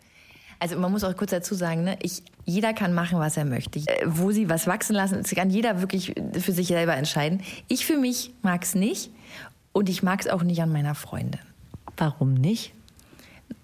Also 0.60 0.78
man 0.78 0.92
muss 0.92 1.04
auch 1.04 1.16
kurz 1.16 1.32
dazu 1.32 1.56
sagen, 1.56 1.84
ne, 1.84 1.98
ich, 2.02 2.22
jeder 2.46 2.74
kann 2.74 2.94
machen, 2.94 3.20
was 3.20 3.38
er 3.38 3.46
möchte. 3.46 3.80
Äh, 3.80 4.06
Wo 4.06 4.32
sie 4.32 4.50
was 4.50 4.68
wachsen 4.68 4.94
lassen, 4.96 5.22
das 5.22 5.32
kann 5.32 5.50
jeder 5.50 5.80
wirklich 5.82 6.14
für 6.40 6.52
sich 6.52 6.68
selber 6.68 6.96
entscheiden. 6.96 7.42
Ich 7.68 7.86
für 7.86 7.98
mich 7.98 8.34
mag 8.42 8.64
es 8.64 8.76
nicht 8.76 9.10
und 9.72 9.90
ich 9.90 10.04
mag 10.04 10.20
es 10.20 10.28
auch 10.28 10.44
nicht 10.44 10.62
an 10.62 10.72
meiner 10.72 10.96
Freundin. 10.96 11.40
Warum 11.98 12.34
nicht? 12.34 12.74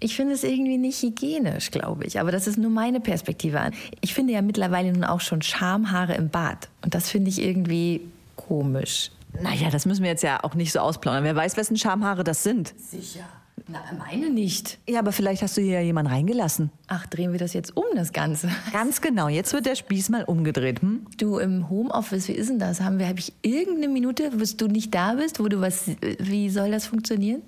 Ich 0.00 0.16
finde 0.16 0.34
es 0.34 0.44
irgendwie 0.44 0.78
nicht 0.78 1.02
hygienisch, 1.02 1.70
glaube 1.70 2.04
ich. 2.04 2.18
Aber 2.18 2.32
das 2.32 2.46
ist 2.46 2.58
nur 2.58 2.70
meine 2.70 3.00
Perspektive 3.00 3.60
an. 3.60 3.72
Ich 4.00 4.14
finde 4.14 4.32
ja 4.32 4.42
mittlerweile 4.42 4.92
nun 4.92 5.04
auch 5.04 5.20
schon 5.20 5.42
Schamhaare 5.42 6.14
im 6.14 6.28
Bad. 6.28 6.68
Und 6.82 6.94
das 6.94 7.08
finde 7.08 7.30
ich 7.30 7.40
irgendwie 7.40 8.00
komisch. 8.34 9.10
Naja, 9.40 9.70
das 9.70 9.86
müssen 9.86 10.02
wir 10.02 10.10
jetzt 10.10 10.22
ja 10.22 10.42
auch 10.42 10.54
nicht 10.54 10.72
so 10.72 10.80
ausplaudern. 10.80 11.24
Wer 11.24 11.36
weiß, 11.36 11.56
wessen 11.56 11.76
Schamhaare 11.76 12.24
das 12.24 12.42
sind. 12.42 12.74
Sicher. 12.78 13.24
Na, 13.68 13.80
meine 13.98 14.30
nicht. 14.30 14.78
Ja, 14.88 15.00
aber 15.00 15.10
vielleicht 15.10 15.42
hast 15.42 15.56
du 15.56 15.60
hier 15.60 15.74
ja 15.74 15.80
jemanden 15.80 16.12
reingelassen. 16.12 16.70
Ach, 16.86 17.06
drehen 17.06 17.32
wir 17.32 17.40
das 17.40 17.52
jetzt 17.52 17.76
um, 17.76 17.84
das 17.96 18.12
Ganze? 18.12 18.48
Ganz 18.72 19.00
genau. 19.00 19.28
Jetzt 19.28 19.52
wird 19.52 19.66
der 19.66 19.74
Spieß 19.74 20.08
mal 20.10 20.22
umgedreht. 20.22 20.82
Hm? 20.82 21.06
Du 21.18 21.38
im 21.38 21.68
Homeoffice, 21.68 22.28
wie 22.28 22.32
ist 22.32 22.48
denn 22.48 22.60
das? 22.60 22.80
Haben 22.80 23.00
wir, 23.00 23.08
habe 23.08 23.18
ich 23.18 23.32
irgendeine 23.42 23.88
Minute, 23.88 24.30
wo 24.34 24.44
du 24.56 24.68
nicht 24.68 24.94
da 24.94 25.14
bist, 25.14 25.40
wo 25.40 25.48
du 25.48 25.60
was, 25.60 25.90
wie 26.20 26.48
soll 26.48 26.70
das 26.70 26.86
funktionieren? 26.86 27.42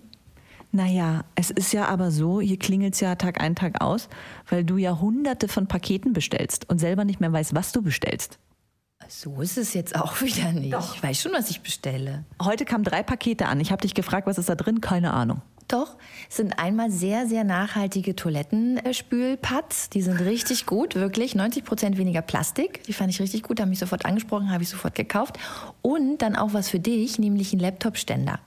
Naja, 0.72 1.24
es 1.34 1.50
ist 1.50 1.72
ja 1.72 1.86
aber 1.86 2.10
so, 2.10 2.40
hier 2.40 2.58
klingelt 2.58 2.94
es 2.94 3.00
ja 3.00 3.14
Tag 3.14 3.40
ein, 3.40 3.54
Tag 3.54 3.80
aus, 3.80 4.08
weil 4.50 4.64
du 4.64 4.76
ja 4.76 5.00
hunderte 5.00 5.48
von 5.48 5.66
Paketen 5.66 6.12
bestellst 6.12 6.68
und 6.68 6.78
selber 6.78 7.04
nicht 7.04 7.20
mehr 7.20 7.32
weißt, 7.32 7.54
was 7.54 7.72
du 7.72 7.80
bestellst. 7.80 8.38
So 9.08 9.40
ist 9.40 9.56
es 9.56 9.72
jetzt 9.72 9.94
auch 9.94 10.20
wieder 10.20 10.52
nicht. 10.52 10.74
Doch. 10.74 10.96
Ich 10.96 11.02
weiß 11.02 11.22
schon, 11.22 11.32
was 11.32 11.48
ich 11.48 11.62
bestelle. 11.62 12.24
Heute 12.42 12.64
kamen 12.64 12.84
drei 12.84 13.02
Pakete 13.02 13.46
an. 13.46 13.60
Ich 13.60 13.70
habe 13.70 13.80
dich 13.80 13.94
gefragt, 13.94 14.26
was 14.26 14.36
ist 14.36 14.48
da 14.48 14.56
drin? 14.56 14.80
Keine 14.80 15.14
Ahnung. 15.14 15.40
Doch, 15.68 15.96
sind 16.30 16.58
einmal 16.58 16.90
sehr, 16.90 17.26
sehr 17.26 17.44
nachhaltige 17.44 18.16
Toilettenspülpads. 18.16 19.90
Die 19.90 20.00
sind 20.00 20.18
richtig 20.20 20.64
gut, 20.64 20.94
wirklich. 20.94 21.34
90 21.34 21.62
Prozent 21.62 21.98
weniger 21.98 22.22
Plastik. 22.22 22.82
Die 22.84 22.94
fand 22.94 23.10
ich 23.10 23.20
richtig 23.20 23.42
gut, 23.42 23.60
haben 23.60 23.68
mich 23.68 23.78
sofort 23.78 24.06
angesprochen, 24.06 24.50
habe 24.50 24.62
ich 24.62 24.70
sofort 24.70 24.94
gekauft. 24.94 25.38
Und 25.82 26.22
dann 26.22 26.36
auch 26.36 26.54
was 26.54 26.70
für 26.70 26.80
dich, 26.80 27.18
nämlich 27.18 27.52
ein 27.52 27.58
Laptop-Ständer. 27.58 28.40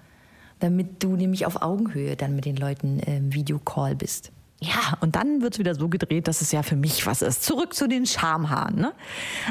Damit 0.60 1.04
du 1.04 1.16
nämlich 1.16 1.46
auf 1.46 1.62
Augenhöhe 1.62 2.16
dann 2.16 2.36
mit 2.36 2.46
den 2.46 2.56
Leuten 2.56 3.00
im 3.00 3.34
Videocall 3.34 3.96
bist. 3.96 4.32
Ja, 4.60 4.98
und 5.02 5.16
dann 5.16 5.42
wird 5.42 5.54
es 5.54 5.60
wieder 5.60 5.76
so 5.76 5.90
gedreht, 5.90 6.28
dass 6.28 6.42
es 6.42 6.52
ja 6.52 6.64
für 6.64 6.76
mich 6.76 7.06
was 7.06 7.22
ist. 7.22 7.44
Zurück 7.44 7.74
zu 7.76 7.88
den 7.88 8.08
Schamhaaren. 8.08 8.76
Ne? 8.76 8.94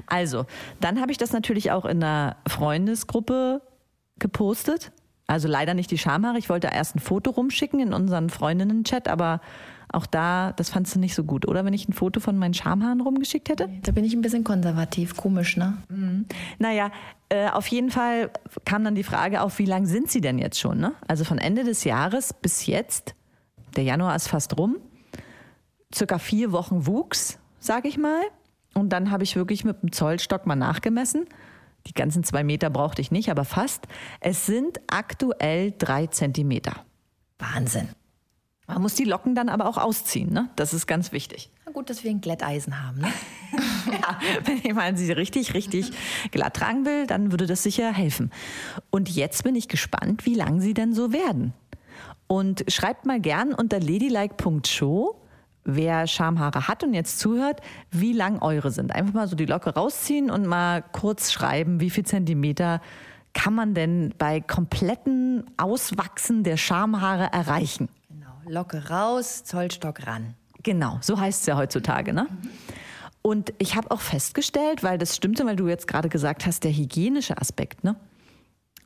Also, 0.07 0.47
dann 0.81 1.01
habe 1.01 1.13
ich 1.13 1.19
das 1.19 1.33
natürlich 1.33 1.71
auch 1.71 1.85
in 1.85 2.01
der 2.01 2.37
Freundesgruppe 2.49 3.61
gepostet. 4.19 4.93
Also 5.31 5.47
leider 5.47 5.75
nicht 5.75 5.93
die 5.93 5.99
Schamhaare. 5.99 6.39
Ich 6.39 6.49
wollte 6.49 6.69
erst 6.73 6.97
ein 6.97 6.99
Foto 6.99 7.31
rumschicken 7.31 7.79
in 7.79 7.93
unseren 7.93 8.31
Freundinnen-Chat, 8.31 9.07
aber 9.07 9.41
auch 9.93 10.07
da, 10.07 10.53
das 10.53 10.71
fandst 10.71 10.97
du 10.97 10.99
nicht 10.99 11.15
so 11.15 11.23
gut, 11.23 11.47
oder? 11.47 11.65
Wenn 11.65 11.73
ich 11.73 11.89
ein 11.89 11.93
Foto 11.93 12.19
von 12.19 12.37
meinen 12.37 12.53
Schamhaaren 12.53 13.01
rumgeschickt 13.01 13.49
hätte? 13.49 13.69
Da 13.83 13.93
bin 13.93 14.05
ich 14.05 14.13
ein 14.13 14.23
bisschen 14.23 14.43
konservativ, 14.43 15.17
komisch, 15.17 15.57
ne? 15.57 15.77
Naja, 16.59 16.91
äh, 17.29 17.49
auf 17.49 17.69
jeden 17.69 17.91
Fall 17.91 18.31
kam 18.65 18.83
dann 18.83 18.97
die 18.97 19.05
Frage 19.05 19.43
auf, 19.43 19.61
wie 19.61 19.67
lang 19.67 19.87
sind 19.87 20.11
sie 20.11 20.21
denn 20.21 20.39
jetzt 20.39 20.59
schon? 20.59 20.79
Ne? 20.79 20.95
Also 21.07 21.23
von 21.23 21.39
Ende 21.39 21.63
des 21.63 21.85
Jahres 21.85 22.33
bis 22.33 22.67
jetzt, 22.67 23.15
der 23.77 23.85
Januar 23.85 24.17
ist 24.17 24.27
fast 24.27 24.59
rum, 24.59 24.79
circa 25.95 26.19
vier 26.19 26.51
Wochen 26.51 26.87
Wuchs, 26.87 27.39
sage 27.61 27.87
ich 27.87 27.99
mal. 27.99 28.23
Und 28.75 28.89
dann 28.91 29.13
habe 29.13 29.23
ich 29.23 29.37
wirklich 29.37 29.65
mit 29.65 29.81
dem 29.83 29.93
Zollstock 29.93 30.47
mal 30.47 30.57
nachgemessen. 30.57 31.27
Die 31.87 31.95
ganzen 31.95 32.25
zwei 32.25 32.45
Meter 32.45 32.71
brauchte 32.71 33.01
ich 33.01 33.11
nicht, 33.11 33.31
aber 33.31 33.45
fast. 33.45 33.87
Es 34.21 34.47
sind 34.47 34.81
aktuell 34.87 35.73
drei 35.77 36.07
Zentimeter. 36.07 36.85
Wahnsinn. 37.39 37.89
Man 38.67 38.83
muss 38.83 38.95
die 38.95 39.05
Locken 39.05 39.35
dann 39.35 39.49
aber 39.49 39.67
auch 39.67 39.79
ausziehen, 39.79 40.33
ne? 40.33 40.49
Das 40.55 40.73
ist 40.73 40.87
ganz 40.87 41.11
wichtig. 41.11 41.51
Na 41.67 41.73
gut, 41.73 41.91
dass 41.91 42.05
wir 42.05 42.11
ein 42.11 42.21
Glätteisen 42.21 42.85
haben, 42.85 43.01
ne? 43.01 43.09
Ja, 43.91 44.21
wenn 44.45 44.59
ich 44.59 44.75
mal 44.75 44.97
sie 44.97 45.11
richtig, 45.11 45.55
richtig 45.55 45.91
glatt 46.31 46.55
tragen 46.55 46.85
will, 46.85 47.07
dann 47.07 47.33
würde 47.33 47.47
das 47.47 47.63
sicher 47.63 47.93
helfen. 47.93 48.31
Und 48.91 49.09
jetzt 49.09 49.43
bin 49.43 49.57
ich 49.57 49.69
gespannt, 49.69 50.27
wie 50.27 50.35
lang 50.35 50.61
sie 50.61 50.75
denn 50.75 50.93
so 50.93 51.13
werden. 51.13 51.55
Und 52.29 52.65
schreibt 52.69 53.07
mal 53.07 53.21
gern 53.21 53.53
unter 53.55 53.81
ladylike.show, 53.81 55.17
wer 55.65 56.07
Schamhaare 56.07 56.69
hat 56.69 56.83
und 56.83 56.95
jetzt 56.95 57.19
zuhört, 57.19 57.61
wie 57.91 58.13
lang 58.13 58.41
eure 58.41 58.71
sind. 58.71 58.95
Einfach 58.95 59.15
mal 59.15 59.29
so 59.29 59.37
die 59.37 59.47
Locke 59.47 59.75
rausziehen 59.75 60.31
und 60.31 60.47
mal 60.47 60.83
kurz 60.93 61.33
schreiben, 61.33 61.81
wie 61.81 61.91
viel 61.91 62.05
Zentimeter 62.05 62.81
kann 63.33 63.55
man 63.55 63.75
denn 63.75 64.15
bei 64.19 64.41
kompletten 64.41 65.45
Auswachsen 65.57 66.43
der 66.43 66.57
Schamhaare 66.57 67.33
erreichen. 67.33 67.89
Genau. 68.09 68.33
Locke 68.47 68.89
raus, 68.91 69.45
Zollstock 69.45 70.07
ran. 70.07 70.35
Genau, 70.63 70.99
so 71.01 71.19
heißt 71.19 71.41
es 71.41 71.47
ja 71.47 71.57
heutzutage, 71.57 72.13
ne? 72.13 72.27
Und 73.23 73.53
ich 73.59 73.77
habe 73.77 73.91
auch 73.91 74.01
festgestellt, 74.01 74.83
weil 74.83 74.99
das 74.99 75.15
stimmte, 75.15 75.45
weil 75.45 75.57
du 75.57 75.69
jetzt 75.69 75.87
gerade 75.87 76.09
gesagt 76.09 76.47
hast, 76.47 76.65
der 76.65 76.73
hygienische 76.73 77.39
Aspekt, 77.39 77.85
ne? 77.85 77.97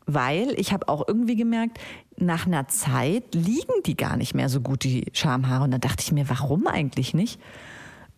Weil 0.07 0.53
ich 0.59 0.73
habe 0.73 0.89
auch 0.89 1.07
irgendwie 1.07 1.37
gemerkt, 1.37 1.79
nach 2.17 2.47
einer 2.47 2.69
Zeit 2.69 3.35
liegen 3.35 3.73
die 3.87 3.97
gar 3.97 4.17
nicht 4.17 4.35
mehr 4.35 4.49
so 4.49 4.61
gut, 4.61 4.85
die 4.85 5.07
Schamhaare. 5.13 5.65
Und 5.65 5.71
da 5.71 5.79
dachte 5.79 6.03
ich 6.03 6.13
mir, 6.13 6.29
warum 6.29 6.67
eigentlich 6.67 7.15
nicht? 7.15 7.41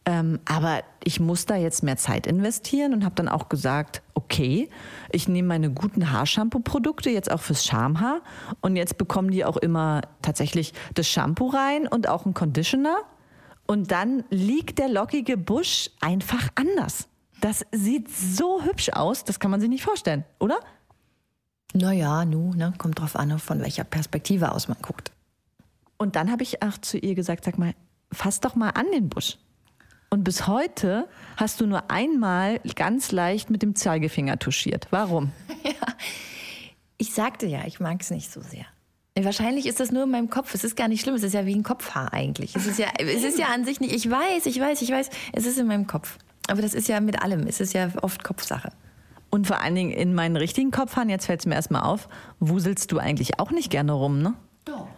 Ähm, 0.09 0.39
aber 0.45 0.85
ich 1.03 1.19
muss 1.19 1.47
da 1.47 1.57
jetzt 1.57 1.83
mehr 1.83 1.97
Zeit 1.97 2.29
investieren 2.29 2.95
und 2.95 3.05
habe 3.05 3.17
dann 3.17 3.29
auch 3.29 3.49
gesagt, 3.49 4.03
okay, 4.15 4.71
ich 5.11 5.27
nehme 5.27 5.49
meine 5.49 5.71
guten 5.71 6.13
Haarshampoo-Produkte 6.13 7.11
jetzt 7.11 7.31
auch 7.31 7.41
fürs 7.41 7.65
Schamhaar 7.65 8.21
und 8.61 8.77
jetzt 8.77 8.99
bekommen 8.99 9.33
die 9.33 9.45
auch 9.45 9.57
immer 9.57 10.03
tatsächlich 10.23 10.75
das 10.95 11.09
Shampoo 11.09 11.49
rein 11.49 11.89
und 11.89 12.09
auch 12.09 12.25
einen 12.25 12.35
Conditioner 12.35 12.99
und 13.67 13.91
dann 13.91 14.23
liegt 14.31 14.79
der 14.79 14.89
lockige 14.89 15.37
Busch 15.37 15.91
einfach 16.01 16.51
anders. 16.55 17.09
Das 17.41 17.67
sieht 17.73 18.09
so 18.09 18.63
hübsch 18.63 18.91
aus, 18.91 19.25
das 19.25 19.41
kann 19.41 19.51
man 19.51 19.61
sich 19.61 19.69
nicht 19.69 19.85
vorstellen, 19.85 20.25
oder? 20.39 20.59
Naja, 21.77 22.25
nu, 22.25 22.55
ne? 22.55 22.73
Kommt 22.79 23.01
drauf 23.01 23.17
an, 23.17 23.39
von 23.39 23.61
welcher 23.61 23.85
Perspektive 23.85 24.53
aus 24.53 24.67
man 24.69 24.79
guckt. 24.81 25.13
Und 25.99 26.17
dann 26.17 26.31
habe 26.31 26.43
ich 26.43 26.63
auch 26.63 26.79
zu 26.79 26.97
ihr 26.97 27.15
gesagt, 27.15 27.45
sag 27.45 27.59
mal, 27.59 27.75
fass 28.11 28.41
doch 28.41 28.55
mal 28.55 28.71
an 28.71 28.87
den 28.93 29.09
Busch. 29.09 29.37
Und 30.09 30.25
bis 30.25 30.47
heute 30.47 31.07
hast 31.37 31.61
du 31.61 31.67
nur 31.67 31.91
einmal 31.91 32.61
ganz 32.77 33.13
leicht 33.13 33.51
mit 33.51 33.63
dem 33.63 33.75
Zeigefinger 33.75 34.39
touchiert. 34.39 34.89
Warum? 34.91 35.33
Ich 36.99 37.13
sagte 37.13 37.45
ja, 37.45 37.67
ich 37.67 37.79
mag 37.79 38.01
es 38.01 38.11
nicht 38.11 38.33
so 38.33 38.41
sehr. 38.41 38.65
Wahrscheinlich 39.15 39.67
ist 39.67 39.81
das 39.81 39.93
nur 39.93 40.05
in 40.05 40.11
meinem 40.11 40.31
Kopf. 40.31 40.55
Es 40.55 40.65
ist 40.65 40.77
gar 40.77 40.89
nicht 40.89 41.03
schlimm. 41.03 41.15
Es 41.15 41.23
ist 41.23 41.35
ja 41.35 41.45
wie 41.45 41.55
ein 41.55 41.63
Kopfhaar 41.63 42.15
eigentlich. 42.15 42.57
Es 42.57 42.67
ist 42.67 42.79
ja, 42.79 42.87
es 42.99 43.23
ist 43.23 43.39
ja 43.39 43.49
an 43.49 43.67
sich 43.67 43.81
nicht. 43.81 43.95
Ich 43.95 44.11
weiß, 44.11 44.47
ich 44.47 44.59
weiß, 44.59 44.81
ich 44.81 44.91
weiß. 44.91 45.11
Es 45.35 45.45
ist 45.45 45.59
in 45.59 45.67
meinem 45.67 45.87
Kopf. 45.87 46.17
Aber 46.49 46.63
das 46.63 46.73
ist 46.73 46.89
ja 46.89 47.01
mit 47.01 47.23
allem. 47.23 47.47
Es 47.47 47.61
ist 47.61 47.75
ja 47.75 47.91
oft 48.01 48.25
Kopfsache. 48.25 48.73
Und 49.31 49.47
vor 49.47 49.61
allen 49.61 49.75
Dingen 49.75 49.91
in 49.91 50.15
meinen 50.15 50.37
richtigen 50.37 50.71
Kopfhaaren, 50.71 51.11
jetzt 51.11 51.27
fällt 51.27 51.41
es 51.41 51.47
mir 51.47 51.55
erstmal 51.55 51.83
auf, 51.83 52.09
wuselst 52.41 52.93
du 52.93 52.99
eigentlich 52.99 53.39
auch 53.39 53.51
nicht 53.51 53.71
gerne 53.71 53.93
rum, 53.93 54.23
ne? 54.23 54.35
Doch. 54.65 54.89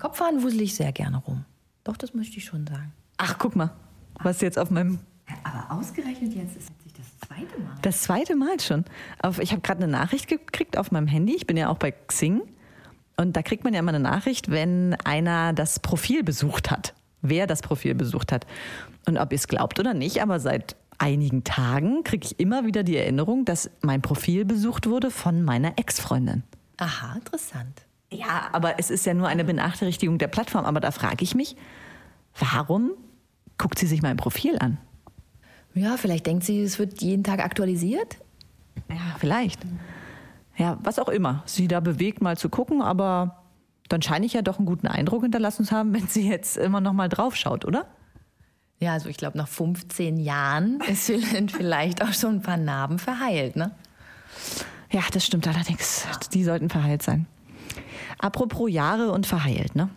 Kopfhaaren 0.00 0.42
wusel 0.42 0.62
ich 0.62 0.74
sehr 0.74 0.92
gerne 0.92 1.18
rum. 1.18 1.44
Doch, 1.84 1.96
das 1.96 2.14
möchte 2.14 2.36
ich 2.36 2.44
schon 2.44 2.66
sagen. 2.66 2.92
Ach, 3.16 3.38
guck 3.38 3.56
mal, 3.56 3.70
was 4.22 4.40
jetzt 4.40 4.58
auf 4.58 4.70
meinem 4.70 5.00
Aber 5.44 5.76
ausgerechnet 5.78 6.34
jetzt 6.34 6.56
ist 6.56 6.70
das 6.96 7.28
zweite 7.28 7.60
Mal. 7.60 7.74
Das 7.82 8.02
zweite 8.02 8.36
Mal 8.36 8.60
schon. 8.60 8.84
Auf, 9.20 9.38
ich 9.38 9.52
habe 9.52 9.62
gerade 9.62 9.82
eine 9.82 9.92
Nachricht 9.92 10.28
gekriegt 10.28 10.76
auf 10.76 10.92
meinem 10.92 11.06
Handy. 11.06 11.34
Ich 11.34 11.46
bin 11.46 11.56
ja 11.56 11.68
auch 11.68 11.78
bei 11.78 11.90
Xing. 11.90 12.42
Und 13.16 13.36
da 13.36 13.42
kriegt 13.42 13.64
man 13.64 13.74
ja 13.74 13.80
immer 13.80 13.90
eine 13.90 14.00
Nachricht, 14.00 14.50
wenn 14.50 14.94
einer 15.04 15.52
das 15.52 15.80
Profil 15.80 16.22
besucht 16.22 16.70
hat. 16.70 16.94
Wer 17.20 17.46
das 17.46 17.62
Profil 17.62 17.94
besucht 17.94 18.32
hat. 18.32 18.46
Und 19.06 19.18
ob 19.18 19.32
ihr 19.32 19.36
es 19.36 19.48
glaubt 19.48 19.78
oder 19.78 19.94
nicht, 19.94 20.22
aber 20.22 20.40
seit 20.40 20.76
einigen 21.02 21.42
Tagen 21.42 22.04
kriege 22.04 22.24
ich 22.24 22.38
immer 22.38 22.64
wieder 22.64 22.84
die 22.84 22.96
Erinnerung, 22.96 23.44
dass 23.44 23.70
mein 23.80 24.00
Profil 24.00 24.44
besucht 24.44 24.88
wurde 24.88 25.10
von 25.10 25.42
meiner 25.42 25.76
Ex-Freundin. 25.76 26.44
Aha, 26.78 27.16
interessant. 27.16 27.82
Ja, 28.10 28.48
aber 28.52 28.78
es 28.78 28.90
ist 28.90 29.04
ja 29.04 29.12
nur 29.12 29.26
eine 29.26 29.44
Benachteiligung 29.44 30.18
der 30.18 30.28
Plattform. 30.28 30.64
Aber 30.64 30.80
da 30.80 30.92
frage 30.92 31.24
ich 31.24 31.34
mich, 31.34 31.56
warum 32.38 32.92
guckt 33.58 33.78
sie 33.78 33.86
sich 33.86 34.00
mein 34.00 34.16
Profil 34.16 34.58
an? 34.58 34.78
Ja, 35.74 35.96
vielleicht 35.96 36.26
denkt 36.26 36.44
sie, 36.44 36.62
es 36.62 36.78
wird 36.78 37.02
jeden 37.02 37.24
Tag 37.24 37.40
aktualisiert. 37.40 38.18
Ja, 38.88 39.16
vielleicht. 39.18 39.60
Ja, 40.56 40.78
was 40.82 40.98
auch 40.98 41.08
immer 41.08 41.42
sie 41.46 41.66
da 41.66 41.80
bewegt, 41.80 42.20
mal 42.20 42.36
zu 42.36 42.48
gucken, 42.48 42.80
aber 42.80 43.42
dann 43.88 44.02
scheine 44.02 44.26
ich 44.26 44.34
ja 44.34 44.42
doch 44.42 44.58
einen 44.58 44.66
guten 44.66 44.86
Eindruck 44.86 45.22
hinterlassen 45.22 45.64
zu 45.64 45.74
haben, 45.74 45.92
wenn 45.94 46.06
sie 46.06 46.28
jetzt 46.28 46.56
immer 46.56 46.80
noch 46.80 46.92
mal 46.92 47.08
drauf 47.08 47.34
schaut, 47.34 47.64
oder? 47.64 47.86
Ja, 48.82 48.94
also 48.94 49.08
ich 49.08 49.16
glaube, 49.16 49.38
nach 49.38 49.46
15 49.46 50.16
Jahren 50.16 50.80
ist 50.88 51.12
vielleicht 51.54 52.02
auch 52.02 52.12
schon 52.12 52.36
ein 52.36 52.42
paar 52.42 52.56
Narben 52.56 52.98
verheilt, 52.98 53.54
ne? 53.54 53.70
Ja, 54.90 55.02
das 55.12 55.24
stimmt 55.24 55.46
allerdings. 55.46 56.04
Die 56.32 56.42
sollten 56.42 56.68
verheilt 56.68 57.00
sein. 57.00 57.26
Apropos 58.18 58.68
Jahre 58.68 59.12
und 59.12 59.24
verheilt, 59.24 59.76
ne? 59.76 59.88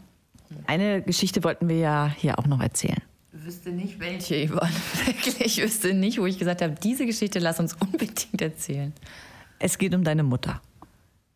Eine 0.68 1.02
Geschichte 1.02 1.44
wollten 1.44 1.68
wir 1.68 1.80
ja 1.80 2.14
hier 2.16 2.38
auch 2.38 2.46
noch 2.46 2.62
erzählen. 2.62 3.02
Ich 3.34 3.44
wüsste 3.44 3.72
nicht, 3.72 4.00
welche, 4.00 4.48
Yvonne. 4.48 4.70
Wirklich, 5.06 5.40
ich 5.40 5.64
wüsste 5.64 5.96
nicht, 5.96 6.20
wo 6.20 6.28
ich 6.28 6.38
gesagt 6.38 6.62
habe, 6.62 6.76
diese 6.76 7.08
Geschichte 7.08 7.40
lass 7.40 7.60
uns 7.60 7.74
unbedingt 7.74 8.40
erzählen. 8.40 8.94
Es 9.58 9.80
geht 9.80 9.96
um 9.96 10.04
deine 10.04 10.22
Mutter. 10.22 10.62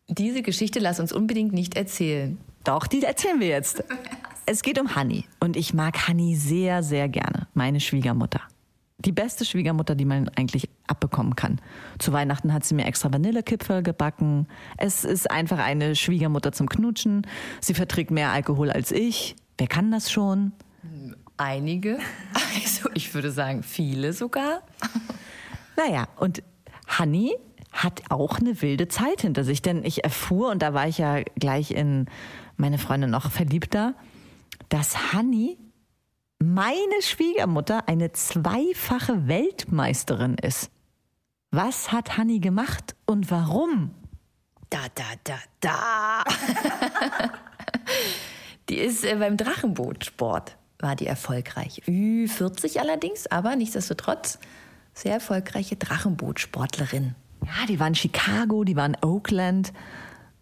Diese 0.06 0.42
Geschichte 0.42 0.78
lass 0.78 1.00
uns 1.00 1.12
unbedingt 1.12 1.52
nicht 1.52 1.76
erzählen. 1.76 2.38
Doch, 2.62 2.86
die 2.86 3.02
erzählen 3.02 3.40
wir 3.40 3.48
jetzt. 3.48 3.82
Es 4.46 4.62
geht 4.62 4.80
um 4.80 4.94
Hanni. 4.94 5.24
Und 5.40 5.56
ich 5.56 5.74
mag 5.74 6.08
Hanni 6.08 6.34
sehr, 6.36 6.82
sehr 6.82 7.08
gerne. 7.08 7.46
Meine 7.54 7.80
Schwiegermutter. 7.80 8.40
Die 8.98 9.12
beste 9.12 9.44
Schwiegermutter, 9.44 9.94
die 9.94 10.04
man 10.04 10.28
eigentlich 10.30 10.68
abbekommen 10.86 11.34
kann. 11.34 11.60
Zu 11.98 12.12
Weihnachten 12.12 12.52
hat 12.52 12.64
sie 12.64 12.74
mir 12.74 12.84
extra 12.84 13.10
Vanillekipferl 13.12 13.82
gebacken. 13.82 14.46
Es 14.76 15.04
ist 15.04 15.30
einfach 15.30 15.58
eine 15.58 15.96
Schwiegermutter 15.96 16.52
zum 16.52 16.68
Knutschen. 16.68 17.26
Sie 17.60 17.72
verträgt 17.72 18.10
mehr 18.10 18.30
Alkohol 18.30 18.70
als 18.70 18.92
ich. 18.92 19.36
Wer 19.56 19.68
kann 19.68 19.90
das 19.90 20.10
schon? 20.10 20.52
Einige, 21.38 21.98
also 22.54 22.90
ich 22.94 23.14
würde 23.14 23.30
sagen 23.30 23.62
viele 23.62 24.12
sogar. 24.12 24.62
Naja, 25.76 26.08
und 26.16 26.42
Hanni 26.86 27.34
hat 27.72 28.02
auch 28.10 28.38
eine 28.38 28.60
wilde 28.60 28.88
Zeit 28.88 29.22
hinter 29.22 29.44
sich, 29.44 29.62
denn 29.62 29.84
ich 29.84 30.04
erfuhr, 30.04 30.50
und 30.50 30.60
da 30.60 30.74
war 30.74 30.88
ich 30.88 30.98
ja 30.98 31.22
gleich 31.36 31.70
in 31.70 32.06
meine 32.56 32.78
Freundin 32.78 33.10
noch 33.10 33.30
verliebter, 33.30 33.94
dass 34.70 35.12
Hanni 35.12 35.58
meine 36.38 37.02
Schwiegermutter 37.02 37.86
eine 37.86 38.12
zweifache 38.12 39.28
Weltmeisterin 39.28 40.36
ist. 40.36 40.70
Was 41.50 41.92
hat 41.92 42.16
Hanni 42.16 42.38
gemacht 42.38 42.96
und 43.04 43.30
warum? 43.30 43.90
Da, 44.70 44.78
da, 44.94 45.04
da, 45.24 45.34
da. 45.60 46.24
Die 48.68 48.78
ist 48.78 49.04
äh, 49.04 49.16
beim 49.16 49.36
Drachenbootsport 49.36 50.56
war 50.78 50.96
die 50.96 51.06
erfolgreich. 51.06 51.82
Ü40 51.86 52.78
allerdings, 52.78 53.26
aber 53.26 53.56
nichtsdestotrotz 53.56 54.38
sehr 54.94 55.12
erfolgreiche 55.14 55.76
Drachenbootsportlerin. 55.76 57.16
Ja, 57.44 57.66
die 57.66 57.80
war 57.80 57.88
in 57.88 57.94
Chicago, 57.94 58.64
die 58.64 58.76
war 58.76 58.86
in 58.86 58.96
Oakland 59.02 59.72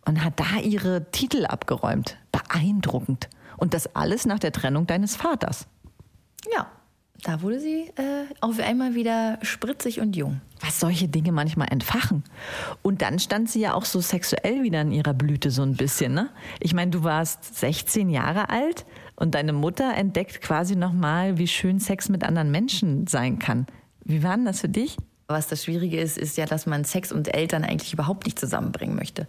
und 0.04 0.22
hat 0.22 0.38
da 0.38 0.60
ihre 0.62 1.10
Titel 1.10 1.46
abgeräumt. 1.46 2.18
Beeindruckend. 2.32 3.28
Und 3.58 3.74
das 3.74 3.94
alles 3.94 4.24
nach 4.24 4.38
der 4.38 4.52
Trennung 4.52 4.86
deines 4.86 5.16
Vaters. 5.16 5.66
Ja, 6.54 6.68
da 7.22 7.42
wurde 7.42 7.58
sie 7.58 7.90
äh, 7.96 8.26
auf 8.40 8.60
einmal 8.60 8.94
wieder 8.94 9.38
spritzig 9.42 10.00
und 10.00 10.14
jung. 10.14 10.40
Was 10.60 10.78
solche 10.80 11.08
Dinge 11.08 11.32
manchmal 11.32 11.68
entfachen. 11.70 12.22
Und 12.82 13.02
dann 13.02 13.18
stand 13.18 13.50
sie 13.50 13.60
ja 13.60 13.74
auch 13.74 13.84
so 13.84 14.00
sexuell 14.00 14.62
wieder 14.62 14.80
in 14.80 14.92
ihrer 14.92 15.14
Blüte 15.14 15.50
so 15.50 15.62
ein 15.62 15.74
bisschen, 15.74 16.14
ne? 16.14 16.30
Ich 16.60 16.74
meine, 16.74 16.92
du 16.92 17.02
warst 17.02 17.56
16 17.58 18.08
Jahre 18.08 18.50
alt 18.50 18.86
und 19.16 19.34
deine 19.34 19.52
Mutter 19.52 19.94
entdeckt 19.94 20.40
quasi 20.40 20.76
nochmal, 20.76 21.38
wie 21.38 21.48
schön 21.48 21.80
Sex 21.80 22.08
mit 22.08 22.22
anderen 22.22 22.52
Menschen 22.52 23.06
sein 23.08 23.38
kann. 23.38 23.66
Wie 24.04 24.22
war 24.22 24.36
denn 24.36 24.44
das 24.44 24.60
für 24.60 24.68
dich? 24.68 24.96
Was 25.26 25.48
das 25.48 25.64
Schwierige 25.64 26.00
ist, 26.00 26.16
ist 26.16 26.38
ja, 26.38 26.46
dass 26.46 26.66
man 26.66 26.84
Sex 26.84 27.12
und 27.12 27.34
Eltern 27.34 27.64
eigentlich 27.64 27.92
überhaupt 27.92 28.24
nicht 28.24 28.38
zusammenbringen 28.38 28.96
möchte. 28.96 29.26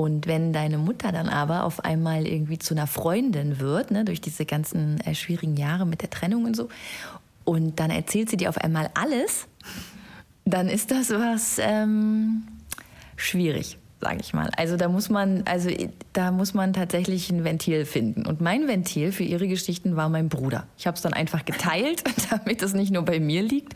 Und 0.00 0.28
wenn 0.28 0.52
deine 0.52 0.78
Mutter 0.78 1.10
dann 1.10 1.28
aber 1.28 1.64
auf 1.64 1.84
einmal 1.84 2.24
irgendwie 2.24 2.56
zu 2.56 2.72
einer 2.72 2.86
Freundin 2.86 3.58
wird, 3.58 3.90
ne, 3.90 4.04
durch 4.04 4.20
diese 4.20 4.46
ganzen 4.46 5.00
äh, 5.00 5.12
schwierigen 5.16 5.56
Jahre 5.56 5.86
mit 5.86 6.02
der 6.02 6.10
Trennung 6.10 6.44
und 6.44 6.54
so, 6.54 6.68
und 7.42 7.80
dann 7.80 7.90
erzählt 7.90 8.30
sie 8.30 8.36
dir 8.36 8.48
auf 8.48 8.58
einmal 8.58 8.90
alles, 8.94 9.48
dann 10.44 10.68
ist 10.68 10.92
das 10.92 11.10
was 11.10 11.58
ähm, 11.58 12.44
schwierig, 13.16 13.76
sage 14.00 14.18
ich 14.20 14.32
mal. 14.32 14.52
Also 14.56 14.76
da 14.76 14.88
muss 14.88 15.10
man, 15.10 15.42
also 15.46 15.68
da 16.12 16.30
muss 16.30 16.54
man 16.54 16.72
tatsächlich 16.74 17.28
ein 17.30 17.42
Ventil 17.42 17.84
finden. 17.84 18.24
Und 18.24 18.40
mein 18.40 18.68
Ventil 18.68 19.10
für 19.10 19.24
ihre 19.24 19.48
Geschichten 19.48 19.96
war 19.96 20.08
mein 20.08 20.28
Bruder. 20.28 20.68
Ich 20.78 20.86
habe 20.86 20.94
es 20.94 21.02
dann 21.02 21.12
einfach 21.12 21.44
geteilt, 21.44 22.04
damit 22.30 22.62
es 22.62 22.72
nicht 22.72 22.92
nur 22.92 23.02
bei 23.02 23.18
mir 23.18 23.42
liegt. 23.42 23.74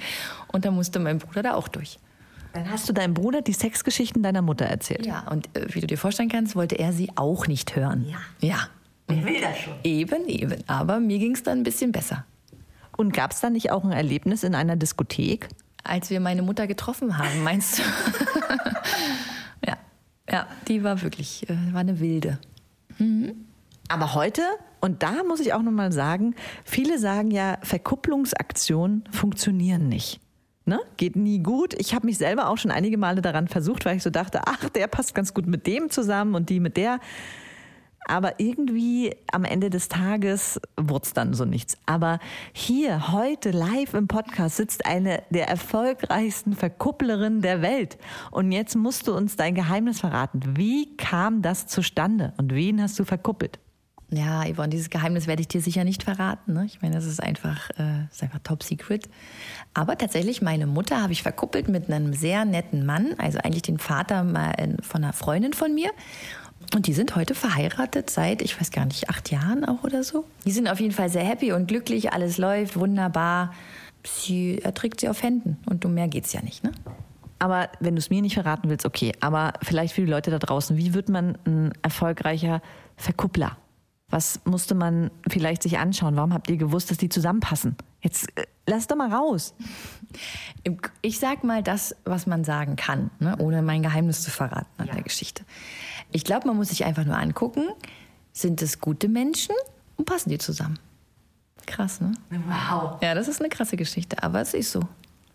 Und 0.52 0.64
da 0.66 0.70
musste 0.70 1.00
mein 1.00 1.18
Bruder 1.18 1.42
da 1.42 1.54
auch 1.54 1.66
durch. 1.66 1.98
Dann 2.52 2.70
hast 2.70 2.88
du 2.88 2.92
deinem 2.92 3.14
Bruder 3.14 3.42
die 3.42 3.52
Sexgeschichten 3.52 4.22
deiner 4.22 4.42
Mutter 4.42 4.66
erzählt. 4.66 5.06
Ja, 5.06 5.26
und 5.30 5.48
äh, 5.56 5.66
wie 5.74 5.80
du 5.80 5.86
dir 5.86 5.98
vorstellen 5.98 6.28
kannst, 6.28 6.54
wollte 6.54 6.78
er 6.78 6.92
sie 6.92 7.10
auch 7.16 7.46
nicht 7.46 7.76
hören. 7.76 8.06
Ja. 8.08 8.18
Ja. 8.40 8.68
Wer 9.08 9.24
will 9.24 9.40
das 9.40 9.58
schon? 9.58 9.74
Eben, 9.84 10.26
eben. 10.26 10.56
Aber 10.66 11.00
mir 11.00 11.18
ging 11.18 11.34
es 11.34 11.42
dann 11.42 11.58
ein 11.58 11.64
bisschen 11.64 11.92
besser. 11.92 12.24
Und 12.96 13.12
gab 13.12 13.32
es 13.32 13.40
da 13.40 13.50
nicht 13.50 13.70
auch 13.70 13.84
ein 13.84 13.92
Erlebnis 13.92 14.42
in 14.42 14.54
einer 14.54 14.76
Diskothek? 14.76 15.48
Als 15.82 16.10
wir 16.10 16.20
meine 16.20 16.42
Mutter 16.42 16.66
getroffen 16.66 17.18
haben, 17.18 17.42
meinst 17.42 17.78
du? 17.78 17.82
ja, 19.66 19.76
ja, 20.30 20.46
die 20.68 20.84
war 20.84 21.02
wirklich, 21.02 21.48
äh, 21.48 21.56
war 21.72 21.80
eine 21.80 21.98
wilde. 21.98 22.38
Aber 23.88 24.14
heute, 24.14 24.42
und 24.80 25.02
da 25.02 25.22
muss 25.24 25.40
ich 25.40 25.52
auch 25.52 25.62
nochmal 25.62 25.92
sagen, 25.92 26.34
viele 26.64 26.98
sagen 26.98 27.30
ja, 27.30 27.58
Verkupplungsaktionen 27.62 29.04
funktionieren 29.10 29.88
nicht. 29.88 30.20
Ne? 30.64 30.80
Geht 30.96 31.16
nie 31.16 31.40
gut. 31.40 31.74
Ich 31.78 31.94
habe 31.94 32.06
mich 32.06 32.18
selber 32.18 32.48
auch 32.48 32.56
schon 32.56 32.70
einige 32.70 32.96
Male 32.96 33.20
daran 33.20 33.48
versucht, 33.48 33.84
weil 33.84 33.96
ich 33.96 34.02
so 34.02 34.10
dachte, 34.10 34.42
ach, 34.46 34.68
der 34.70 34.86
passt 34.86 35.14
ganz 35.14 35.34
gut 35.34 35.46
mit 35.46 35.66
dem 35.66 35.90
zusammen 35.90 36.34
und 36.34 36.50
die 36.50 36.60
mit 36.60 36.76
der. 36.76 37.00
Aber 38.06 38.40
irgendwie 38.40 39.14
am 39.30 39.44
Ende 39.44 39.70
des 39.70 39.88
Tages 39.88 40.60
wurde 40.76 41.04
es 41.04 41.12
dann 41.12 41.34
so 41.34 41.44
nichts. 41.44 41.78
Aber 41.86 42.18
hier, 42.52 43.12
heute, 43.12 43.50
live 43.50 43.94
im 43.94 44.08
Podcast 44.08 44.56
sitzt 44.56 44.86
eine 44.86 45.22
der 45.30 45.48
erfolgreichsten 45.48 46.54
Verkupplerinnen 46.54 47.42
der 47.42 47.62
Welt. 47.62 47.98
Und 48.30 48.50
jetzt 48.50 48.74
musst 48.74 49.06
du 49.06 49.14
uns 49.14 49.36
dein 49.36 49.54
Geheimnis 49.54 50.00
verraten. 50.00 50.40
Wie 50.56 50.96
kam 50.96 51.42
das 51.42 51.66
zustande 51.66 52.34
und 52.38 52.52
wen 52.54 52.82
hast 52.82 52.98
du 52.98 53.04
verkuppelt? 53.04 53.58
Ja, 54.14 54.44
Yvonne, 54.44 54.68
dieses 54.68 54.90
Geheimnis 54.90 55.26
werde 55.26 55.40
ich 55.40 55.48
dir 55.48 55.62
sicher 55.62 55.84
nicht 55.84 56.02
verraten. 56.02 56.52
Ne? 56.52 56.66
Ich 56.66 56.82
meine, 56.82 56.94
das 56.94 57.06
ist 57.06 57.22
einfach, 57.22 57.70
äh, 57.78 58.04
ist 58.10 58.22
einfach 58.22 58.40
top 58.44 58.62
secret. 58.62 59.08
Aber 59.72 59.96
tatsächlich, 59.96 60.42
meine 60.42 60.66
Mutter 60.66 61.00
habe 61.00 61.14
ich 61.14 61.22
verkuppelt 61.22 61.68
mit 61.68 61.90
einem 61.90 62.12
sehr 62.12 62.44
netten 62.44 62.84
Mann, 62.84 63.14
also 63.16 63.38
eigentlich 63.38 63.62
den 63.62 63.78
Vater 63.78 64.26
äh, 64.58 64.82
von 64.82 65.02
einer 65.02 65.14
Freundin 65.14 65.54
von 65.54 65.74
mir. 65.74 65.90
Und 66.74 66.86
die 66.86 66.92
sind 66.92 67.16
heute 67.16 67.34
verheiratet 67.34 68.10
seit, 68.10 68.42
ich 68.42 68.60
weiß 68.60 68.70
gar 68.70 68.84
nicht, 68.84 69.08
acht 69.08 69.30
Jahren 69.30 69.64
auch 69.64 69.82
oder 69.82 70.04
so. 70.04 70.26
Die 70.44 70.52
sind 70.52 70.68
auf 70.68 70.78
jeden 70.78 70.94
Fall 70.94 71.08
sehr 71.08 71.24
happy 71.24 71.52
und 71.52 71.66
glücklich, 71.66 72.12
alles 72.12 72.36
läuft 72.36 72.78
wunderbar. 72.78 73.54
Sie 74.04 74.58
erträgt 74.58 75.00
sie 75.00 75.08
auf 75.08 75.22
Händen 75.22 75.56
und 75.64 75.86
um 75.86 75.94
mehr 75.94 76.08
geht's 76.08 76.34
ja 76.34 76.42
nicht, 76.42 76.64
ne? 76.64 76.72
Aber 77.38 77.70
wenn 77.80 77.96
du 77.96 77.98
es 77.98 78.10
mir 78.10 78.22
nicht 78.22 78.34
verraten 78.34 78.68
willst, 78.68 78.86
okay. 78.86 79.12
Aber 79.20 79.54
vielleicht 79.62 79.94
für 79.94 80.02
die 80.02 80.10
Leute 80.10 80.30
da 80.30 80.38
draußen, 80.38 80.76
wie 80.76 80.94
wird 80.94 81.08
man 81.08 81.36
ein 81.44 81.72
erfolgreicher 81.82 82.62
Verkuppler? 82.96 83.56
Was 84.12 84.40
musste 84.44 84.74
man 84.74 85.10
vielleicht 85.28 85.62
sich 85.62 85.78
anschauen? 85.78 86.16
Warum 86.16 86.34
habt 86.34 86.50
ihr 86.50 86.58
gewusst, 86.58 86.90
dass 86.90 86.98
die 86.98 87.08
zusammenpassen? 87.08 87.76
Jetzt 88.02 88.28
äh, 88.38 88.44
lass 88.66 88.86
doch 88.86 88.96
mal 88.96 89.10
raus. 89.10 89.54
Ich 91.00 91.18
sag 91.18 91.44
mal 91.44 91.62
das, 91.62 91.96
was 92.04 92.26
man 92.26 92.44
sagen 92.44 92.76
kann, 92.76 93.10
ne? 93.20 93.36
ohne 93.38 93.62
mein 93.62 93.82
Geheimnis 93.82 94.22
zu 94.22 94.30
verraten 94.30 94.68
an 94.76 94.88
Ja. 94.88 94.92
der 94.94 95.02
Geschichte. 95.02 95.44
Ich 96.10 96.24
glaube, 96.24 96.46
man 96.46 96.56
muss 96.58 96.68
sich 96.68 96.84
einfach 96.84 97.06
nur 97.06 97.16
angucken, 97.16 97.64
sind 98.32 98.60
es 98.60 98.80
gute 98.80 99.08
Menschen 99.08 99.54
und 99.96 100.04
passen 100.04 100.28
die 100.28 100.36
zusammen? 100.38 100.78
Krass, 101.66 102.00
ne? 102.02 102.12
Wow. 102.30 103.00
Ja, 103.02 103.14
das 103.14 103.28
ist 103.28 103.40
eine 103.40 103.48
krasse 103.48 103.76
Geschichte, 103.76 104.22
aber 104.22 104.42
es 104.42 104.52
ist 104.52 104.72
so. 104.72 104.80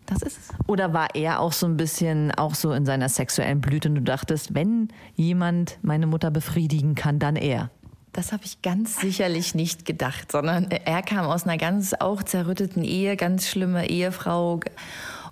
Das 0.06 0.22
ist 0.22 0.38
es. 0.38 0.48
Oder 0.68 0.92
war 0.92 1.08
er 1.14 1.40
auch 1.40 1.52
so 1.52 1.66
ein 1.66 1.76
bisschen 1.76 2.30
auch 2.32 2.54
so 2.54 2.72
in 2.72 2.86
seiner 2.86 3.08
sexuellen 3.08 3.60
Blüte 3.60 3.88
und 3.88 3.96
du 3.96 4.02
dachtest, 4.02 4.54
wenn 4.54 4.88
jemand 5.16 5.78
meine 5.82 6.06
Mutter 6.06 6.30
befriedigen 6.30 6.94
kann, 6.94 7.18
dann 7.18 7.34
er? 7.36 7.70
Das 8.12 8.32
habe 8.32 8.44
ich 8.44 8.62
ganz 8.62 9.00
sicherlich 9.00 9.54
nicht 9.54 9.84
gedacht, 9.84 10.32
sondern 10.32 10.70
er 10.70 11.02
kam 11.02 11.26
aus 11.26 11.44
einer 11.44 11.58
ganz 11.58 11.94
auch 11.94 12.22
zerrütteten 12.22 12.82
Ehe, 12.82 13.16
ganz 13.16 13.46
schlimme 13.46 13.88
Ehefrau 13.88 14.60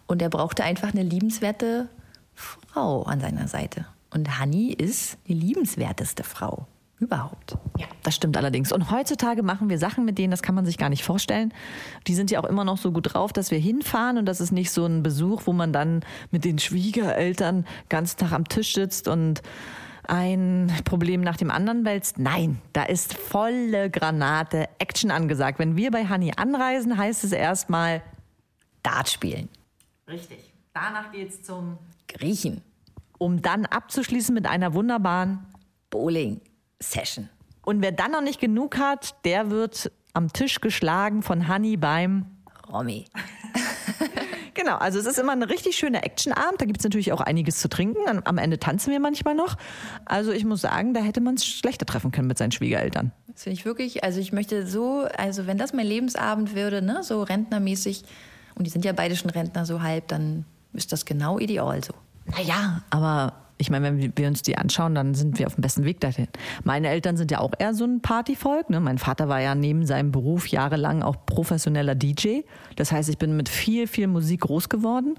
und 0.07 0.23
er 0.23 0.29
brauchte 0.29 0.63
einfach 0.63 0.93
eine 0.93 1.03
liebenswerte 1.03 1.89
Frau 2.35 3.03
an 3.03 3.21
seiner 3.21 3.49
Seite. 3.49 3.87
Und 4.11 4.39
Hanni 4.39 4.73
ist 4.73 5.19
die 5.27 5.35
liebenswerteste 5.35 6.23
Frau 6.23 6.67
überhaupt. 6.99 7.59
Ja, 7.77 7.87
das 8.03 8.15
stimmt 8.15 8.37
allerdings. 8.37 8.73
Und 8.73 8.91
heutzutage 8.91 9.43
machen 9.43 9.69
wir 9.69 9.79
Sachen 9.79 10.05
mit 10.05 10.17
denen, 10.17 10.31
das 10.31 10.43
kann 10.43 10.55
man 10.55 10.65
sich 10.65 10.79
gar 10.79 10.89
nicht 10.89 11.05
vorstellen. 11.05 11.53
Die 12.07 12.15
sind 12.15 12.31
ja 12.31 12.41
auch 12.41 12.49
immer 12.49 12.65
noch 12.65 12.79
so 12.79 12.93
gut 12.93 13.15
drauf, 13.15 13.33
dass 13.33 13.51
wir 13.51 13.59
hinfahren 13.59 14.17
und 14.17 14.27
das 14.27 14.41
ist 14.41 14.53
nicht 14.53 14.71
so 14.71 14.87
ein 14.87 15.03
Besuch, 15.03 15.43
wo 15.45 15.53
man 15.53 15.73
dann 15.73 16.05
mit 16.31 16.45
den 16.45 16.59
Schwiegereltern 16.59 17.67
ganz 17.89 18.17
Tag 18.17 18.33
am 18.33 18.49
Tisch 18.49 18.73
sitzt 18.75 19.09
und 19.09 19.43
ein 20.09 20.73
Problem 20.85 21.21
nach 21.21 21.37
dem 21.37 21.51
anderen 21.51 21.85
wälzt. 21.85 22.19
Nein, 22.19 22.61
da 22.73 22.85
ist 22.85 23.15
volle 23.15 23.91
Granate 23.91 24.69
Action 24.79 25.11
angesagt. 25.11 25.59
Wenn 25.59 25.77
wir 25.77 25.91
bei 25.91 26.07
Hanni 26.07 26.33
anreisen, 26.37 26.97
heißt 26.97 27.25
es 27.25 27.33
erstmal 27.33 28.03
Dart 28.83 29.09
spielen, 29.09 29.49
richtig. 30.09 30.53
Danach 30.73 31.11
geht's 31.13 31.43
zum 31.43 31.79
Griechen, 32.09 32.63
um 33.19 33.43
dann 33.43 33.67
abzuschließen 33.67 34.35
mit 34.35 34.47
einer 34.47 34.75
wunderbaren 34.75 35.47
Bowling, 35.91 36.41
Session. 36.81 37.29
und 37.65 37.81
wer 37.83 37.93
dann 37.93 38.13
noch 38.13 38.21
nicht 38.21 38.41
genug 38.41 38.77
hat, 38.79 39.15
der 39.25 39.51
wird 39.51 39.91
am 40.13 40.33
Tisch 40.33 40.61
geschlagen 40.61 41.23
von 41.23 41.49
Hanni 41.49 41.77
beim 41.77 42.27
Romy. 42.71 43.07
Genau, 44.57 44.77
also 44.77 44.99
es 44.99 45.05
ist 45.05 45.19
immer 45.19 45.33
ein 45.33 45.43
richtig 45.43 45.77
schöner 45.77 46.03
Actionabend. 46.03 46.61
Da 46.61 46.65
gibt 46.65 46.79
es 46.79 46.85
natürlich 46.85 47.13
auch 47.13 47.21
einiges 47.21 47.61
zu 47.61 47.69
trinken. 47.69 47.99
Am- 48.25 48.39
Ende 48.39 48.59
tanzen 48.59 48.91
wir 48.91 49.01
manchmal 49.01 49.35
noch. 49.35 49.57
Also 50.07 50.33
ich 50.33 50.47
muss 50.47 50.63
sagen, 50.63 50.95
da 50.95 51.01
hätte 51.01 51.21
man 51.21 51.35
es 51.35 51.45
schlechter 51.45 51.85
treffen 51.85 52.11
können 52.11 52.27
mit 52.27 52.39
seinen 52.39 52.53
Schwiegereltern. 52.53 53.13
Das 53.29 53.43
finde 53.43 53.59
ich 53.59 53.67
wirklich, 53.67 54.03
also 54.03 54.19
ich 54.19 54.33
möchte 54.33 54.67
so, 54.67 55.07
also 55.19 55.47
wenn 55.47 55.59
das 55.59 55.75
mein 55.75 55.87
Lebensabend 55.87 56.55
würde, 56.55 56.81
ne, 56.81 57.03
so 57.03 57.23
rentnermäßig, 57.23 58.05
und 58.55 58.67
die 58.67 58.71
sind 58.71 58.87
ja 58.87 58.93
beide 58.93 59.15
schon 59.15 59.29
Rentner 59.29 59.67
so 59.67 59.83
halb, 59.83 60.09
dann 60.09 60.47
ist 60.73 60.91
das 60.91 61.05
genau 61.05 61.39
ideal 61.39 61.85
so. 61.85 61.93
Naja, 62.25 62.83
aber 62.89 63.35
ich 63.59 63.71
meine, 63.71 63.87
wenn 63.87 64.17
wir- 64.17 64.29
uns 64.29 64.43
die 64.43 64.59
anschauen, 64.59 64.95
dann 64.95 65.15
sind 65.15 65.39
wir 65.39 65.47
auf 65.47 65.55
dem 65.55 65.63
besten 65.63 65.85
Weg 65.85 66.01
dahin. 66.01 66.29
Meine 66.65 66.89
Eltern 66.89 67.17
sind 67.17 67.31
ja 67.31 67.41
auch 67.41 67.53
eher 67.59 67.75
so 67.75 67.85
ein 67.85 68.01
Partyvolk. 68.03 68.69
Ne? 68.71 68.81
Mein 68.81 68.99
Vater 68.99 69.29
war 69.29 69.41
ja 69.41 69.55
neben 69.55 69.87
seinem 69.87 70.13
Beruf 70.13 70.47
jahrelang 70.49 71.03
auch 71.03 71.25
professioneller 71.27 71.95
DJ. 71.95 72.41
Das 72.77 72.93
heißt, 72.93 73.09
ich 73.09 73.19
bin 73.19 73.37
mit 73.37 73.49
viel, 73.49 73.87
viel 73.87 74.07
Musik 74.09 74.43
groß 74.43 74.69
geworden. 74.69 75.15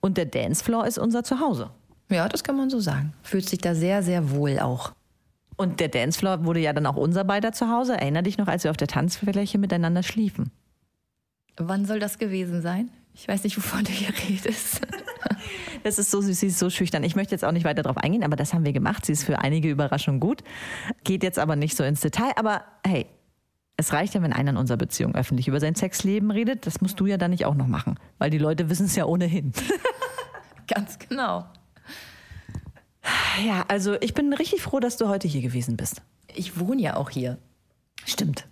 Und 0.00 0.16
der 0.16 0.26
Dancefloor 0.26 0.86
ist 0.86 0.98
unser 0.98 1.24
Zuhause. 1.24 1.70
Ja, 2.08 2.28
das 2.28 2.42
kann 2.44 2.56
man 2.56 2.70
so 2.70 2.80
sagen. 2.80 3.12
Fühlt 3.22 3.48
sich 3.48 3.58
da 3.60 3.74
sehr, 3.74 4.02
sehr 4.02 4.30
wohl 4.30 4.58
auch. 4.58 4.92
Und 5.56 5.78
der 5.80 5.88
Dancefloor 5.88 6.44
wurde 6.44 6.60
ja 6.60 6.72
dann 6.72 6.86
auch 6.86 6.96
unser 6.96 7.22
beider 7.24 7.52
Zuhause. 7.52 7.94
Erinner 8.00 8.22
dich 8.22 8.38
noch, 8.38 8.48
als 8.48 8.64
wir 8.64 8.70
auf 8.70 8.76
der 8.78 8.88
Tanzfläche 8.88 9.58
miteinander 9.58 10.02
schliefen? 10.02 10.50
Wann 11.56 11.84
soll 11.84 11.98
das 11.98 12.18
gewesen 12.18 12.62
sein? 12.62 12.88
Ich 13.12 13.28
weiß 13.28 13.44
nicht, 13.44 13.56
wovon 13.56 13.84
du 13.84 13.90
hier 13.90 14.08
redest. 14.28 14.80
Das 15.82 15.98
ist 15.98 16.10
so 16.10 16.20
süß, 16.20 16.38
sie 16.38 16.48
ist 16.48 16.58
so 16.58 16.70
schüchtern. 16.70 17.04
Ich 17.04 17.16
möchte 17.16 17.34
jetzt 17.34 17.44
auch 17.44 17.52
nicht 17.52 17.64
weiter 17.64 17.82
darauf 17.82 17.96
eingehen, 17.96 18.24
aber 18.24 18.36
das 18.36 18.52
haben 18.52 18.64
wir 18.64 18.72
gemacht. 18.72 19.06
Sie 19.06 19.12
ist 19.12 19.24
für 19.24 19.38
einige 19.38 19.70
Überraschungen 19.70 20.20
gut. 20.20 20.42
Geht 21.04 21.22
jetzt 21.22 21.38
aber 21.38 21.56
nicht 21.56 21.76
so 21.76 21.84
ins 21.84 22.00
Detail. 22.00 22.32
Aber 22.36 22.64
hey, 22.86 23.06
es 23.76 23.92
reicht 23.92 24.14
ja, 24.14 24.22
wenn 24.22 24.32
einer 24.32 24.50
in 24.50 24.56
unserer 24.56 24.76
Beziehung 24.76 25.14
öffentlich 25.14 25.48
über 25.48 25.58
sein 25.58 25.74
Sexleben 25.74 26.30
redet. 26.30 26.66
Das 26.66 26.80
musst 26.80 27.00
du 27.00 27.06
ja 27.06 27.16
dann 27.16 27.30
nicht 27.30 27.46
auch 27.46 27.54
noch 27.54 27.66
machen, 27.66 27.98
weil 28.18 28.30
die 28.30 28.38
Leute 28.38 28.68
wissen 28.68 28.86
es 28.86 28.96
ja 28.96 29.06
ohnehin. 29.06 29.52
Ganz 30.66 30.98
genau. 30.98 31.46
Ja, 33.44 33.64
also 33.68 33.96
ich 34.00 34.12
bin 34.12 34.32
richtig 34.34 34.60
froh, 34.60 34.80
dass 34.80 34.98
du 34.98 35.08
heute 35.08 35.26
hier 35.28 35.40
gewesen 35.40 35.76
bist. 35.76 36.02
Ich 36.34 36.60
wohne 36.60 36.82
ja 36.82 36.96
auch 36.96 37.10
hier. 37.10 37.38
Stimmt. 38.04 38.46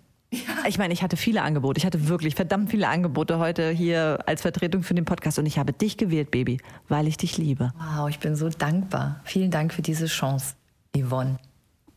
Ich 0.69 0.77
meine, 0.77 0.93
ich 0.93 1.01
hatte 1.01 1.17
viele 1.17 1.41
Angebote. 1.41 1.79
Ich 1.79 1.85
hatte 1.85 2.09
wirklich 2.09 2.35
verdammt 2.35 2.69
viele 2.69 2.87
Angebote 2.87 3.39
heute 3.39 3.71
hier 3.71 4.19
als 4.27 4.43
Vertretung 4.43 4.83
für 4.83 4.93
den 4.93 5.03
Podcast. 5.03 5.39
Und 5.39 5.47
ich 5.47 5.57
habe 5.57 5.73
dich 5.73 5.97
gewählt, 5.97 6.29
Baby, 6.29 6.59
weil 6.87 7.07
ich 7.07 7.17
dich 7.17 7.39
liebe. 7.39 7.73
Wow, 7.79 8.07
ich 8.07 8.19
bin 8.19 8.35
so 8.35 8.49
dankbar. 8.49 9.19
Vielen 9.23 9.49
Dank 9.49 9.73
für 9.73 9.81
diese 9.81 10.05
Chance, 10.05 10.53
Yvonne. 10.95 11.39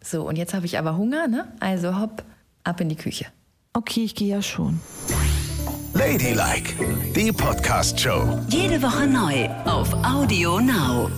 So, 0.03 0.27
und 0.27 0.39
jetzt 0.39 0.55
habe 0.55 0.65
ich 0.65 0.79
aber 0.79 0.97
Hunger, 0.97 1.29
ne? 1.29 1.53
Also 1.61 2.01
hopp, 2.01 2.25
ab 2.65 2.81
in 2.81 2.89
die 2.89 2.97
Küche. 2.97 3.27
Okay, 3.75 4.05
ich 4.05 4.15
gehe 4.15 4.29
ja 4.29 4.41
schon. 4.41 4.81
Ladylike, 5.93 6.73
die 7.15 7.31
Podcast-Show. 7.31 8.41
Jede 8.49 8.83
Woche 8.83 9.07
neu 9.07 9.51
auf 9.67 9.93
Audio 10.03 10.59
Now. 10.61 11.11